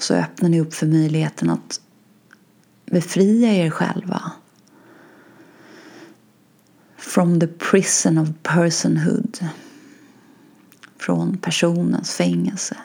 Så 0.00 0.14
öppnar 0.14 0.48
ni 0.48 0.60
upp 0.60 0.74
för 0.74 0.86
möjligheten 0.86 1.50
att 1.50 1.80
befria 2.86 3.52
er 3.52 3.70
själva. 3.70 4.32
From 6.96 7.40
the 7.40 7.46
prison 7.46 8.18
of 8.18 8.28
personhood. 8.42 9.48
Från 10.96 11.38
personens 11.38 12.14
fängelse. 12.14 12.76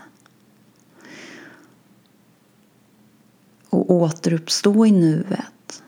Och 3.69 3.91
återuppstå 3.91 4.85
i 4.85 4.91
nuet. 4.91 5.83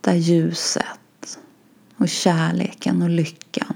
Där 0.00 0.14
ljuset 0.14 1.38
och 1.96 2.08
kärleken 2.08 3.02
och 3.02 3.10
lyckan 3.10 3.74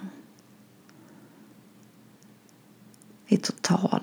är 3.28 3.36
totala. 3.36 4.02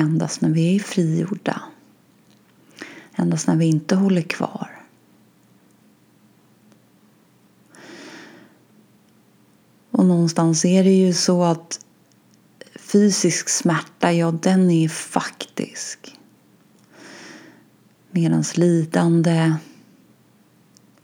Endast 0.00 0.40
när 0.40 0.50
vi 0.50 0.76
är 0.76 0.80
frigjorda 0.80 1.62
Endast 3.20 3.46
när 3.46 3.56
vi 3.56 3.66
inte 3.66 3.96
håller 3.96 4.22
kvar. 4.22 4.80
Och 9.90 10.06
någonstans 10.06 10.64
är 10.64 10.84
det 10.84 10.90
ju 10.90 11.12
så 11.12 11.44
att 11.44 11.84
fysisk 12.76 13.48
smärta, 13.48 14.12
ja 14.12 14.30
den 14.30 14.70
är 14.70 14.88
faktisk. 14.88 16.18
Medan 18.10 18.44
lidande 18.54 19.54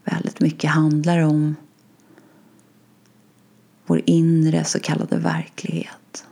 väldigt 0.04 0.40
mycket 0.40 0.70
handlar 0.70 1.18
om 1.18 1.56
vår 3.86 4.02
inre 4.06 4.64
så 4.64 4.80
kallade 4.80 5.18
verklighet 5.18 6.26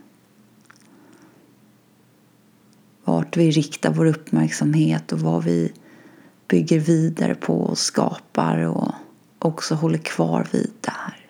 vart 3.05 3.37
vi 3.37 3.51
riktar 3.51 3.93
vår 3.93 4.05
uppmärksamhet 4.05 5.11
och 5.11 5.19
vad 5.19 5.43
vi 5.43 5.73
bygger 6.47 6.79
vidare 6.79 7.35
på 7.35 7.61
och 7.61 7.77
skapar 7.77 8.57
och 8.57 8.91
också 9.39 9.75
håller 9.75 9.97
kvar 9.97 10.47
vid 10.51 10.71
där. 10.81 11.25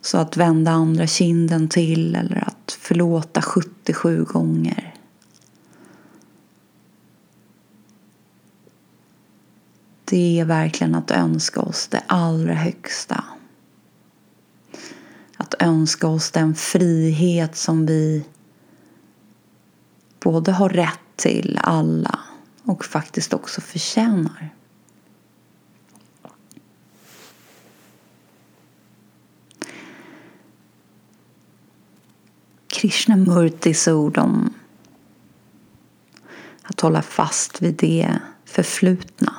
Så 0.00 0.18
att 0.18 0.36
vända 0.36 0.70
andra 0.70 1.06
kinden 1.06 1.68
till 1.68 2.16
eller 2.16 2.44
att 2.46 2.72
förlåta 2.80 3.42
77 3.42 4.24
gånger. 4.24 4.94
Det 10.04 10.40
är 10.40 10.44
verkligen 10.44 10.94
att 10.94 11.10
önska 11.10 11.60
oss 11.60 11.88
det 11.88 12.02
allra 12.06 12.54
högsta 12.54 13.24
att 15.52 15.62
önska 15.62 16.06
oss 16.06 16.30
den 16.30 16.54
frihet 16.54 17.56
som 17.56 17.86
vi 17.86 18.24
både 20.20 20.52
har 20.52 20.68
rätt 20.68 20.98
till 21.16 21.58
alla 21.62 22.18
och 22.62 22.84
faktiskt 22.84 23.32
också 23.34 23.60
förtjänar. 23.60 24.54
Krishnamurtis 32.66 33.88
ord 33.88 34.18
om 34.18 34.54
att 36.62 36.80
hålla 36.80 37.02
fast 37.02 37.62
vid 37.62 37.74
det 37.74 38.18
förflutna. 38.44 39.34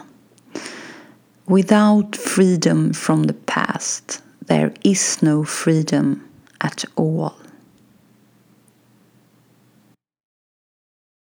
Without 1.45 2.15
freedom 2.15 2.93
from 2.93 3.27
the 3.27 3.33
past 3.33 4.23
There 4.53 4.71
is 4.83 5.23
no 5.23 5.43
freedom 5.43 6.29
at 6.61 6.85
all. 6.95 7.33